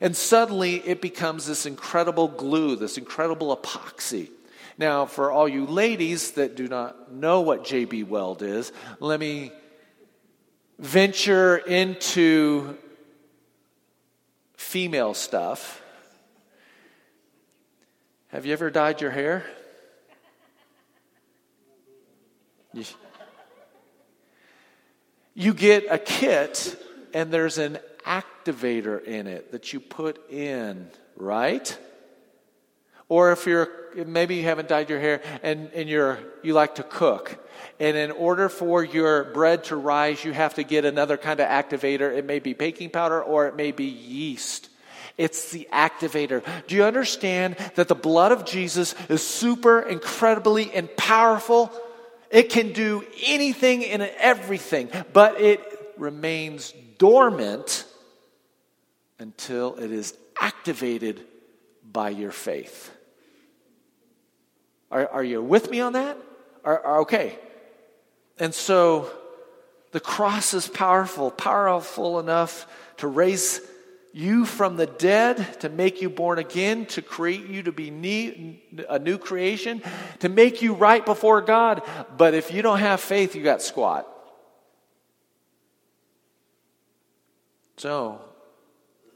And 0.00 0.14
suddenly 0.14 0.76
it 0.76 1.00
becomes 1.00 1.46
this 1.46 1.66
incredible 1.66 2.28
glue, 2.28 2.76
this 2.76 2.98
incredible 2.98 3.56
epoxy. 3.56 4.28
Now, 4.76 5.06
for 5.06 5.30
all 5.30 5.48
you 5.48 5.66
ladies 5.66 6.32
that 6.32 6.56
do 6.56 6.66
not 6.66 7.12
know 7.12 7.42
what 7.42 7.64
JB 7.64 8.08
Weld 8.08 8.42
is, 8.42 8.72
let 8.98 9.20
me 9.20 9.52
venture 10.78 11.56
into 11.56 12.76
female 14.56 15.14
stuff. 15.14 15.80
Have 18.28 18.46
you 18.46 18.52
ever 18.52 18.70
dyed 18.70 19.00
your 19.00 19.12
hair? 19.12 19.44
You 25.34 25.54
get 25.54 25.86
a 25.88 25.98
kit, 25.98 26.76
and 27.12 27.30
there's 27.30 27.58
an 27.58 27.78
activator 28.04 29.02
in 29.02 29.28
it 29.28 29.52
that 29.52 29.72
you 29.72 29.78
put 29.78 30.30
in, 30.30 30.90
right? 31.16 31.78
Or 33.14 33.30
if 33.30 33.46
you're 33.46 33.68
maybe 34.08 34.34
you 34.34 34.42
haven't 34.42 34.66
dyed 34.66 34.90
your 34.90 34.98
hair 34.98 35.22
and, 35.44 35.70
and 35.72 35.88
you're 35.88 36.18
you 36.42 36.52
like 36.52 36.74
to 36.74 36.82
cook. 36.82 37.38
And 37.78 37.96
in 37.96 38.10
order 38.10 38.48
for 38.48 38.82
your 38.82 39.22
bread 39.22 39.62
to 39.64 39.76
rise, 39.76 40.24
you 40.24 40.32
have 40.32 40.54
to 40.54 40.64
get 40.64 40.84
another 40.84 41.16
kind 41.16 41.38
of 41.38 41.48
activator. 41.48 42.12
It 42.12 42.24
may 42.24 42.40
be 42.40 42.54
baking 42.54 42.90
powder 42.90 43.22
or 43.22 43.46
it 43.46 43.54
may 43.54 43.70
be 43.70 43.84
yeast. 43.84 44.68
It's 45.16 45.52
the 45.52 45.68
activator. 45.72 46.42
Do 46.66 46.74
you 46.74 46.82
understand 46.82 47.54
that 47.76 47.86
the 47.86 47.94
blood 47.94 48.32
of 48.32 48.44
Jesus 48.44 48.96
is 49.08 49.24
super 49.24 49.78
incredibly 49.78 50.72
and 50.72 50.88
powerful? 50.96 51.70
It 52.32 52.50
can 52.50 52.72
do 52.72 53.04
anything 53.24 53.84
and 53.84 54.02
everything, 54.18 54.88
but 55.12 55.40
it 55.40 55.60
remains 55.96 56.74
dormant 56.98 57.86
until 59.20 59.76
it 59.76 59.92
is 59.92 60.18
activated 60.40 61.24
by 61.84 62.08
your 62.08 62.32
faith. 62.32 62.90
Are, 64.94 65.08
are 65.08 65.24
you 65.24 65.42
with 65.42 65.70
me 65.70 65.80
on 65.80 65.94
that? 65.94 66.16
Are, 66.64 66.78
are, 66.78 67.00
okay. 67.00 67.36
And 68.38 68.54
so 68.54 69.10
the 69.90 69.98
cross 69.98 70.54
is 70.54 70.68
powerful, 70.68 71.32
powerful 71.32 72.20
enough 72.20 72.68
to 72.98 73.08
raise 73.08 73.60
you 74.12 74.46
from 74.46 74.76
the 74.76 74.86
dead, 74.86 75.60
to 75.60 75.68
make 75.68 76.00
you 76.00 76.08
born 76.08 76.38
again, 76.38 76.86
to 76.86 77.02
create 77.02 77.48
you 77.48 77.64
to 77.64 77.72
be 77.72 77.88
a 78.88 78.98
new 79.00 79.18
creation, 79.18 79.82
to 80.20 80.28
make 80.28 80.62
you 80.62 80.74
right 80.74 81.04
before 81.04 81.40
God. 81.40 81.82
But 82.16 82.34
if 82.34 82.52
you 82.52 82.62
don't 82.62 82.78
have 82.78 83.00
faith, 83.00 83.34
you 83.34 83.42
got 83.42 83.62
squat. 83.62 84.08
So 87.78 88.20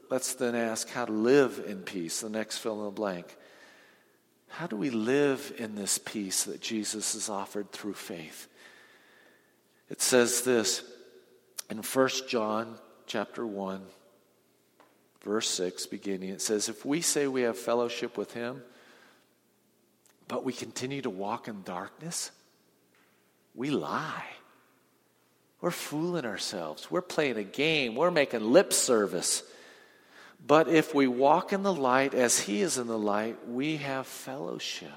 let's 0.09 0.33
then 0.33 0.55
ask 0.55 0.89
how 0.89 1.05
to 1.05 1.13
live 1.13 1.63
in 1.65 1.83
peace. 1.83 2.19
The 2.19 2.29
next 2.29 2.57
fill 2.57 2.79
in 2.79 2.85
the 2.85 2.91
blank. 2.91 3.37
How 4.49 4.67
do 4.67 4.75
we 4.75 4.89
live 4.89 5.53
in 5.57 5.75
this 5.75 5.97
peace 5.97 6.43
that 6.43 6.61
Jesus 6.61 7.13
has 7.13 7.29
offered 7.29 7.71
through 7.71 7.93
faith? 7.93 8.47
It 9.89 10.01
says 10.01 10.41
this 10.41 10.83
in 11.69 11.77
1 11.77 12.09
John 12.27 12.75
chapter 13.05 13.45
1 13.45 13.81
verse 15.21 15.49
6 15.49 15.87
beginning 15.87 16.29
it 16.29 16.41
says 16.41 16.69
if 16.69 16.85
we 16.85 17.01
say 17.01 17.27
we 17.27 17.41
have 17.41 17.57
fellowship 17.57 18.17
with 18.17 18.33
him 18.33 18.61
but 20.27 20.45
we 20.45 20.53
continue 20.53 21.01
to 21.01 21.09
walk 21.09 21.47
in 21.47 21.63
darkness 21.63 22.31
we 23.59 23.71
lie. 23.71 24.23
We're 25.61 25.71
fooling 25.71 26.25
ourselves. 26.25 26.89
We're 26.89 27.01
playing 27.01 27.37
a 27.37 27.43
game. 27.43 27.95
We're 27.95 28.09
making 28.09 28.41
lip 28.41 28.71
service 28.71 29.43
but 30.45 30.67
if 30.67 30.95
we 30.95 31.07
walk 31.07 31.53
in 31.53 31.63
the 31.63 31.73
light 31.73 32.13
as 32.13 32.39
He 32.39 32.61
is 32.61 32.77
in 32.77 32.87
the 32.87 32.97
light, 32.97 33.37
we 33.47 33.77
have 33.77 34.07
fellowship. 34.07 34.89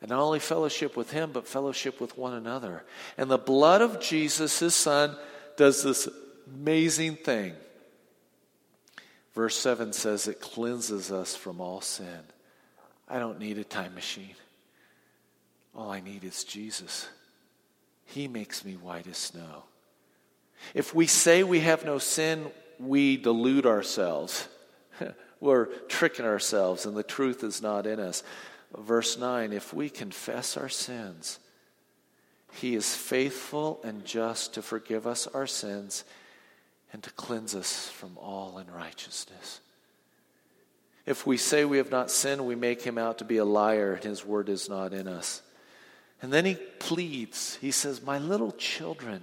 And 0.00 0.10
not 0.10 0.20
only 0.20 0.38
fellowship 0.38 0.96
with 0.96 1.10
Him, 1.10 1.30
but 1.32 1.46
fellowship 1.46 2.00
with 2.00 2.16
one 2.16 2.34
another. 2.34 2.84
And 3.18 3.30
the 3.30 3.38
blood 3.38 3.82
of 3.82 4.00
Jesus, 4.00 4.58
His 4.58 4.74
Son, 4.74 5.16
does 5.56 5.82
this 5.82 6.08
amazing 6.46 7.16
thing. 7.16 7.54
Verse 9.34 9.56
7 9.56 9.92
says 9.92 10.26
it 10.26 10.40
cleanses 10.40 11.12
us 11.12 11.36
from 11.36 11.60
all 11.60 11.80
sin. 11.80 12.20
I 13.08 13.18
don't 13.18 13.38
need 13.38 13.58
a 13.58 13.64
time 13.64 13.94
machine. 13.94 14.34
All 15.74 15.90
I 15.90 16.00
need 16.00 16.24
is 16.24 16.44
Jesus. 16.44 17.08
He 18.06 18.26
makes 18.26 18.64
me 18.64 18.74
white 18.74 19.06
as 19.06 19.18
snow. 19.18 19.64
If 20.74 20.94
we 20.94 21.06
say 21.06 21.42
we 21.42 21.60
have 21.60 21.84
no 21.84 21.98
sin, 21.98 22.50
we 22.80 23.16
delude 23.16 23.66
ourselves. 23.66 24.48
We're 25.40 25.66
tricking 25.88 26.26
ourselves, 26.26 26.86
and 26.86 26.96
the 26.96 27.02
truth 27.02 27.44
is 27.44 27.62
not 27.62 27.86
in 27.86 28.00
us. 28.00 28.22
Verse 28.76 29.18
9 29.18 29.52
If 29.52 29.72
we 29.72 29.90
confess 29.90 30.56
our 30.56 30.68
sins, 30.68 31.38
he 32.52 32.74
is 32.74 32.94
faithful 32.94 33.80
and 33.84 34.04
just 34.04 34.54
to 34.54 34.62
forgive 34.62 35.06
us 35.06 35.26
our 35.28 35.46
sins 35.46 36.04
and 36.92 37.02
to 37.02 37.10
cleanse 37.10 37.54
us 37.54 37.88
from 37.88 38.18
all 38.18 38.58
unrighteousness. 38.58 39.60
If 41.06 41.26
we 41.26 41.36
say 41.36 41.64
we 41.64 41.78
have 41.78 41.90
not 41.90 42.10
sinned, 42.10 42.44
we 42.44 42.54
make 42.54 42.82
him 42.82 42.98
out 42.98 43.18
to 43.18 43.24
be 43.24 43.38
a 43.38 43.44
liar, 43.44 43.94
and 43.94 44.04
his 44.04 44.24
word 44.24 44.48
is 44.48 44.68
not 44.68 44.92
in 44.92 45.08
us. 45.08 45.42
And 46.22 46.32
then 46.32 46.44
he 46.44 46.54
pleads. 46.54 47.56
He 47.56 47.70
says, 47.70 48.02
My 48.02 48.18
little 48.18 48.52
children, 48.52 49.22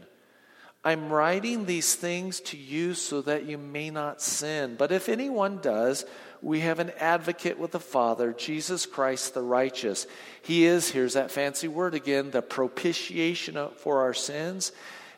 I'm 0.88 1.10
writing 1.10 1.66
these 1.66 1.96
things 1.96 2.40
to 2.40 2.56
you 2.56 2.94
so 2.94 3.22
that 3.24 3.44
you 3.44 3.58
may 3.58 3.90
not 3.90 4.22
sin. 4.22 4.76
But 4.78 4.94
if 4.94 5.10
anyone 5.10 5.58
does, 5.58 6.06
we 6.42 6.62
have 6.62 6.80
an 6.80 6.94
advocate 6.98 7.60
with 7.60 7.72
the 7.72 7.80
Father, 7.82 8.32
Jesus 8.32 8.86
Christ 8.86 9.34
the 9.34 9.42
righteous. 9.42 10.08
He 10.42 10.64
is, 10.64 10.90
here's 10.90 11.16
that 11.16 11.30
fancy 11.30 11.68
word 11.68 11.94
again, 11.94 12.32
the 12.32 12.42
propitiation 12.42 13.58
for 13.76 14.00
our 14.00 14.14
sins, 14.14 14.72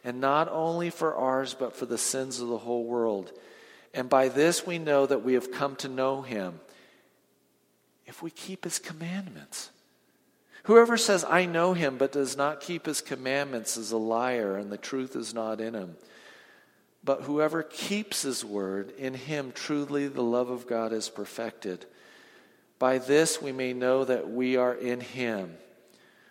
and 0.04 0.20
not 0.20 0.50
only 0.52 0.90
for 0.90 1.14
ours, 1.14 1.54
but 1.54 1.76
for 1.76 1.86
the 1.86 2.00
sins 2.00 2.40
of 2.40 2.48
the 2.48 2.58
whole 2.58 2.86
world. 2.86 3.32
And 3.94 4.10
by 4.10 4.30
this 4.30 4.66
we 4.66 4.80
know 4.80 5.06
that 5.06 5.24
we 5.24 5.36
have 5.36 5.52
come 5.52 5.76
to 5.76 5.88
know 5.88 6.24
him 6.24 6.62
if 8.08 8.24
we 8.24 8.32
keep 8.32 8.64
his 8.64 8.80
commandments. 8.80 9.70
Whoever 10.70 10.98
says, 10.98 11.26
I 11.28 11.48
know 11.48 11.74
him, 11.74 11.98
but 11.98 12.12
does 12.12 12.38
not 12.38 12.62
keep 12.62 12.86
his 12.86 13.02
commandments 13.02 13.76
is 13.76 13.92
a 13.92 13.98
liar, 13.98 14.56
and 14.56 14.72
the 14.72 14.78
truth 14.78 15.16
is 15.16 15.34
not 15.34 15.60
in 15.60 15.74
him. 15.74 15.96
But 17.04 17.24
whoever 17.24 17.64
keeps 17.64 18.22
his 18.22 18.46
word, 18.46 18.92
in 18.92 19.16
him 19.16 19.52
truly 19.52 20.08
the 20.08 20.22
love 20.22 20.52
of 20.52 20.68
God 20.68 20.94
is 20.94 21.10
perfected. 21.10 21.88
By 22.78 23.00
this 23.00 23.42
we 23.42 23.52
may 23.52 23.74
know 23.74 24.06
that 24.06 24.30
we 24.30 24.58
are 24.58 24.76
in 24.76 25.00
him. 25.00 25.58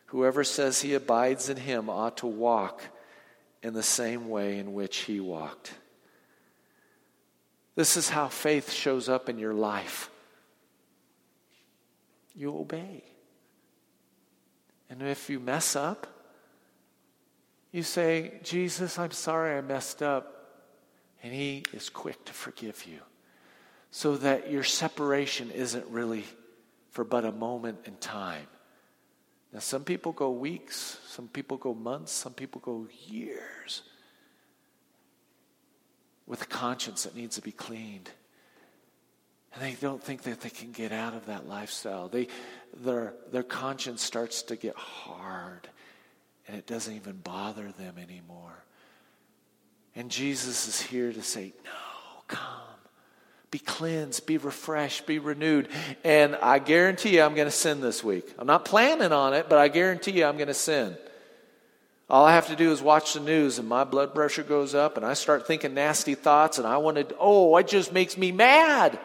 Whoever 0.06 0.44
says 0.44 0.82
he 0.82 0.94
abides 0.94 1.48
in 1.48 1.56
him 1.56 1.90
ought 1.90 2.18
to 2.18 2.28
walk 2.28 2.80
in 3.64 3.74
the 3.74 3.82
same 3.82 4.28
way 4.28 4.60
in 4.60 4.72
which 4.72 4.98
he 4.98 5.18
walked. 5.18 5.74
This 7.74 7.96
is 7.96 8.08
how 8.08 8.28
faith 8.28 8.70
shows 8.70 9.08
up 9.08 9.28
in 9.28 9.40
your 9.40 9.54
life. 9.54 10.10
You 12.36 12.56
obey. 12.56 13.02
And 14.90 15.02
if 15.02 15.28
you 15.28 15.40
mess 15.40 15.76
up, 15.76 16.06
you 17.72 17.82
say, 17.82 18.40
Jesus, 18.42 18.98
I'm 18.98 19.10
sorry 19.10 19.56
I 19.56 19.60
messed 19.60 20.02
up. 20.02 20.34
And 21.22 21.32
he 21.32 21.64
is 21.72 21.90
quick 21.90 22.24
to 22.26 22.32
forgive 22.32 22.86
you 22.86 23.00
so 23.90 24.16
that 24.18 24.50
your 24.50 24.62
separation 24.62 25.50
isn't 25.50 25.86
really 25.88 26.24
for 26.90 27.04
but 27.04 27.24
a 27.24 27.32
moment 27.32 27.78
in 27.84 27.96
time. 27.96 28.46
Now, 29.52 29.60
some 29.60 29.84
people 29.84 30.12
go 30.12 30.30
weeks, 30.30 30.98
some 31.08 31.28
people 31.28 31.56
go 31.56 31.74
months, 31.74 32.12
some 32.12 32.34
people 32.34 32.60
go 32.60 32.86
years 33.06 33.82
with 36.26 36.42
a 36.42 36.46
conscience 36.46 37.04
that 37.04 37.16
needs 37.16 37.36
to 37.36 37.42
be 37.42 37.52
cleaned. 37.52 38.10
And 39.58 39.66
they 39.66 39.76
don't 39.80 40.00
think 40.00 40.22
that 40.22 40.40
they 40.40 40.50
can 40.50 40.70
get 40.70 40.92
out 40.92 41.14
of 41.14 41.26
that 41.26 41.48
lifestyle. 41.48 42.08
They, 42.08 42.28
their, 42.84 43.14
their 43.32 43.42
conscience 43.42 44.02
starts 44.02 44.42
to 44.42 44.56
get 44.56 44.76
hard, 44.76 45.68
and 46.46 46.56
it 46.56 46.64
doesn't 46.64 46.94
even 46.94 47.16
bother 47.16 47.72
them 47.72 47.96
anymore. 47.98 48.62
And 49.96 50.12
Jesus 50.12 50.68
is 50.68 50.80
here 50.80 51.12
to 51.12 51.22
say, 51.22 51.54
No, 51.64 52.22
come. 52.28 52.40
Be 53.50 53.58
cleansed, 53.58 54.26
be 54.26 54.36
refreshed, 54.36 55.06
be 55.06 55.18
renewed. 55.18 55.68
And 56.04 56.36
I 56.36 56.60
guarantee 56.60 57.16
you, 57.16 57.22
I'm 57.22 57.34
going 57.34 57.48
to 57.48 57.50
sin 57.50 57.80
this 57.80 58.04
week. 58.04 58.32
I'm 58.38 58.46
not 58.46 58.64
planning 58.64 59.10
on 59.12 59.34
it, 59.34 59.48
but 59.48 59.58
I 59.58 59.66
guarantee 59.66 60.12
you, 60.12 60.26
I'm 60.26 60.36
going 60.36 60.48
to 60.48 60.54
sin. 60.54 60.96
All 62.08 62.24
I 62.24 62.32
have 62.34 62.46
to 62.46 62.56
do 62.56 62.70
is 62.70 62.80
watch 62.80 63.14
the 63.14 63.20
news, 63.20 63.58
and 63.58 63.68
my 63.68 63.82
blood 63.82 64.14
pressure 64.14 64.44
goes 64.44 64.74
up, 64.74 64.96
and 64.96 65.04
I 65.04 65.14
start 65.14 65.48
thinking 65.48 65.74
nasty 65.74 66.14
thoughts, 66.14 66.58
and 66.58 66.66
I 66.66 66.76
want 66.76 66.96
to, 66.96 67.16
oh, 67.18 67.56
it 67.56 67.66
just 67.66 67.92
makes 67.92 68.16
me 68.16 68.30
mad. 68.30 69.00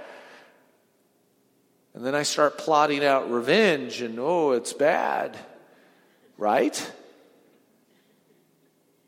And 1.94 2.06
then 2.06 2.16
I 2.16 2.24
start 2.24 2.58
plotting 2.58 3.04
out 3.04 3.32
revenge, 3.32 4.02
and 4.02 4.18
oh, 4.20 4.52
it's 4.52 4.74
bad. 4.74 5.38
Right? 6.38 6.92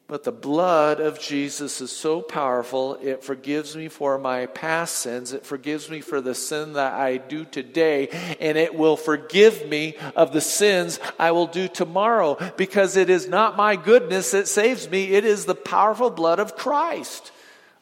But 0.08 0.24
the 0.24 0.32
blood 0.32 1.00
of 1.00 1.20
Jesus 1.20 1.82
is 1.82 1.92
so 1.92 2.22
powerful, 2.22 2.94
it 3.02 3.24
forgives 3.24 3.76
me 3.76 3.88
for 3.88 4.20
my 4.20 4.46
past 4.46 4.98
sins. 4.98 5.34
It 5.34 5.48
forgives 5.48 5.90
me 5.90 6.00
for 6.00 6.22
the 6.22 6.36
sin 6.36 6.74
that 6.74 6.94
I 6.94 7.18
do 7.18 7.44
today, 7.44 8.10
and 8.40 8.56
it 8.56 8.76
will 8.76 8.98
forgive 8.98 9.68
me 9.68 9.96
of 10.16 10.32
the 10.32 10.42
sins 10.42 11.00
I 11.18 11.32
will 11.32 11.48
do 11.48 11.68
tomorrow 11.68 12.38
because 12.56 12.98
it 12.98 13.10
is 13.10 13.28
not 13.28 13.58
my 13.58 13.76
goodness 13.76 14.30
that 14.32 14.48
saves 14.48 14.88
me, 14.88 15.06
it 15.06 15.26
is 15.26 15.46
the 15.46 15.56
powerful 15.56 16.12
blood 16.12 16.38
of 16.38 16.56
Christ. 16.56 17.32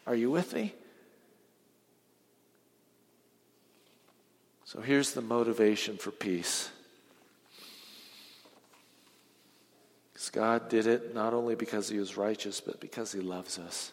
Are 0.08 0.16
you 0.16 0.32
with 0.32 0.54
me? 0.54 0.74
So 4.74 4.82
here's 4.82 5.12
the 5.12 5.22
motivation 5.22 5.98
for 5.98 6.10
peace. 6.10 6.72
Because 10.12 10.32
God 10.32 10.68
did 10.68 10.88
it 10.88 11.14
not 11.14 11.36
only 11.36 11.54
because 11.54 11.90
he 11.90 12.00
was 12.00 12.18
righteous, 12.18 12.60
but 12.60 12.80
because 12.80 13.12
he 13.12 13.20
loves 13.20 13.60
us. 13.60 13.92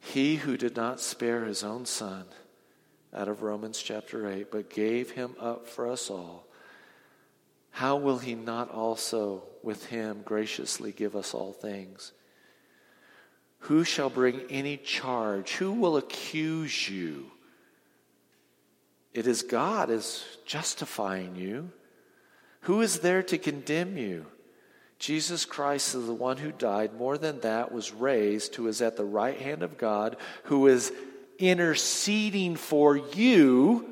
He 0.00 0.36
who 0.36 0.56
did 0.56 0.74
not 0.74 1.00
spare 1.00 1.44
his 1.44 1.62
own 1.62 1.84
son, 1.84 2.24
out 3.12 3.28
of 3.28 3.42
Romans 3.42 3.78
chapter 3.78 4.26
8, 4.26 4.50
but 4.50 4.70
gave 4.70 5.10
him 5.10 5.34
up 5.38 5.68
for 5.68 5.86
us 5.86 6.08
all, 6.08 6.46
how 7.72 7.96
will 7.96 8.18
he 8.18 8.34
not 8.34 8.70
also 8.70 9.42
with 9.62 9.84
him 9.84 10.22
graciously 10.24 10.92
give 10.92 11.14
us 11.14 11.34
all 11.34 11.52
things? 11.52 12.12
Who 13.60 13.84
shall 13.84 14.08
bring 14.08 14.40
any 14.48 14.78
charge? 14.78 15.52
Who 15.56 15.72
will 15.72 15.98
accuse 15.98 16.88
you? 16.88 17.31
It 19.14 19.26
is 19.26 19.42
God 19.42 19.90
is 19.90 20.24
justifying 20.46 21.36
you. 21.36 21.70
Who 22.62 22.80
is 22.80 23.00
there 23.00 23.22
to 23.24 23.38
condemn 23.38 23.96
you? 23.96 24.26
Jesus 24.98 25.44
Christ 25.44 25.96
is 25.96 26.06
the 26.06 26.14
one 26.14 26.36
who 26.36 26.52
died, 26.52 26.94
more 26.94 27.18
than 27.18 27.40
that, 27.40 27.72
was 27.72 27.92
raised, 27.92 28.54
who 28.54 28.68
is 28.68 28.80
at 28.80 28.96
the 28.96 29.04
right 29.04 29.38
hand 29.40 29.64
of 29.64 29.76
God, 29.76 30.16
who 30.44 30.68
is 30.68 30.92
interceding 31.40 32.54
for 32.54 32.96
you. 32.96 33.88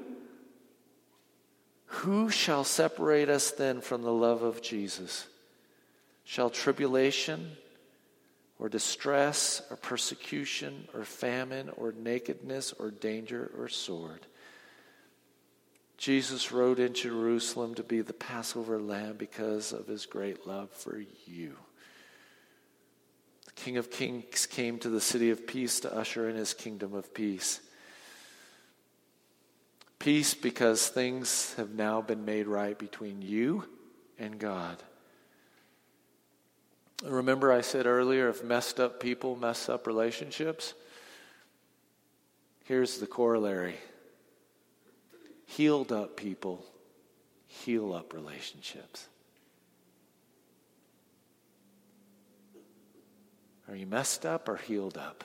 Who 1.87 2.31
shall 2.31 2.63
separate 2.63 3.29
us 3.29 3.51
then 3.51 3.81
from 3.81 4.03
the 4.03 4.13
love 4.13 4.43
of 4.43 4.63
Jesus? 4.63 5.27
Shall 6.25 6.49
tribulation 6.49 7.57
or 8.61 8.69
distress 8.69 9.63
or 9.69 9.77
persecution 9.77 10.87
or 10.95 11.03
famine 11.05 11.71
or 11.77 11.91
nakedness 11.91 12.73
or 12.79 12.93
danger 12.93 13.51
or 13.59 13.69
sword? 13.69 14.21
Jesus 16.01 16.51
rode 16.51 16.79
into 16.79 17.11
Jerusalem 17.11 17.75
to 17.75 17.83
be 17.83 18.01
the 18.01 18.15
Passover 18.15 18.79
lamb 18.79 19.17
because 19.19 19.71
of 19.71 19.87
his 19.87 20.07
great 20.07 20.47
love 20.47 20.71
for 20.71 20.99
you. 21.27 21.57
The 23.45 23.53
King 23.53 23.77
of 23.77 23.91
Kings 23.91 24.47
came 24.47 24.79
to 24.79 24.89
the 24.89 25.03
city 25.03 25.29
of 25.29 25.47
peace 25.47 25.79
to 25.81 25.95
usher 25.95 26.27
in 26.27 26.37
his 26.37 26.55
kingdom 26.55 26.95
of 26.95 27.13
peace. 27.13 27.61
Peace 29.99 30.33
because 30.33 30.89
things 30.89 31.53
have 31.59 31.75
now 31.75 32.01
been 32.01 32.25
made 32.25 32.47
right 32.47 32.79
between 32.79 33.21
you 33.21 33.67
and 34.19 34.39
God. 34.39 34.83
Remember, 37.05 37.53
I 37.53 37.61
said 37.61 37.85
earlier 37.85 38.31
if 38.31 38.43
messed 38.43 38.81
up 38.81 39.01
people 39.01 39.37
mess 39.37 39.69
up 39.69 39.87
relationships? 39.87 40.73
Here's 42.65 43.01
the 43.01 43.07
corollary 43.07 43.77
Healed 45.57 45.91
up 45.91 46.17
people 46.17 46.65
heal 47.49 47.93
up 47.93 48.15
relationships. 48.15 49.09
Are 53.69 53.75
you 53.75 53.87
messed 53.87 54.25
up 54.25 54.49
or 54.49 54.57
healed 54.57 54.97
up? 54.97 55.25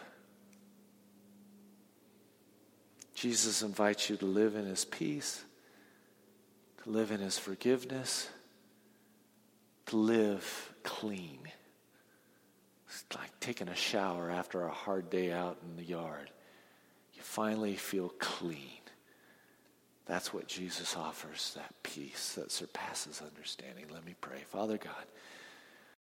Jesus 3.13 3.61
invites 3.61 4.09
you 4.09 4.17
to 4.17 4.25
live 4.25 4.55
in 4.55 4.65
his 4.65 4.83
peace, 4.83 5.43
to 6.83 6.89
live 6.89 7.11
in 7.11 7.19
his 7.19 7.37
forgiveness, 7.37 8.27
to 9.85 9.95
live 9.95 10.73
clean. 10.81 11.39
It's 12.89 13.05
like 13.15 13.39
taking 13.39 13.67
a 13.67 13.75
shower 13.75 14.31
after 14.31 14.63
a 14.63 14.71
hard 14.71 15.11
day 15.11 15.31
out 15.31 15.59
in 15.63 15.75
the 15.75 15.83
yard. 15.83 16.31
You 17.13 17.21
finally 17.21 17.75
feel 17.75 18.09
clean. 18.17 18.84
That's 20.05 20.33
what 20.33 20.47
Jesus 20.47 20.95
offers, 20.95 21.53
that 21.55 21.73
peace 21.81 22.33
that 22.33 22.51
surpasses 22.51 23.21
understanding. 23.25 23.85
Let 23.91 24.05
me 24.05 24.15
pray. 24.21 24.43
Father 24.47 24.77
God, 24.77 25.05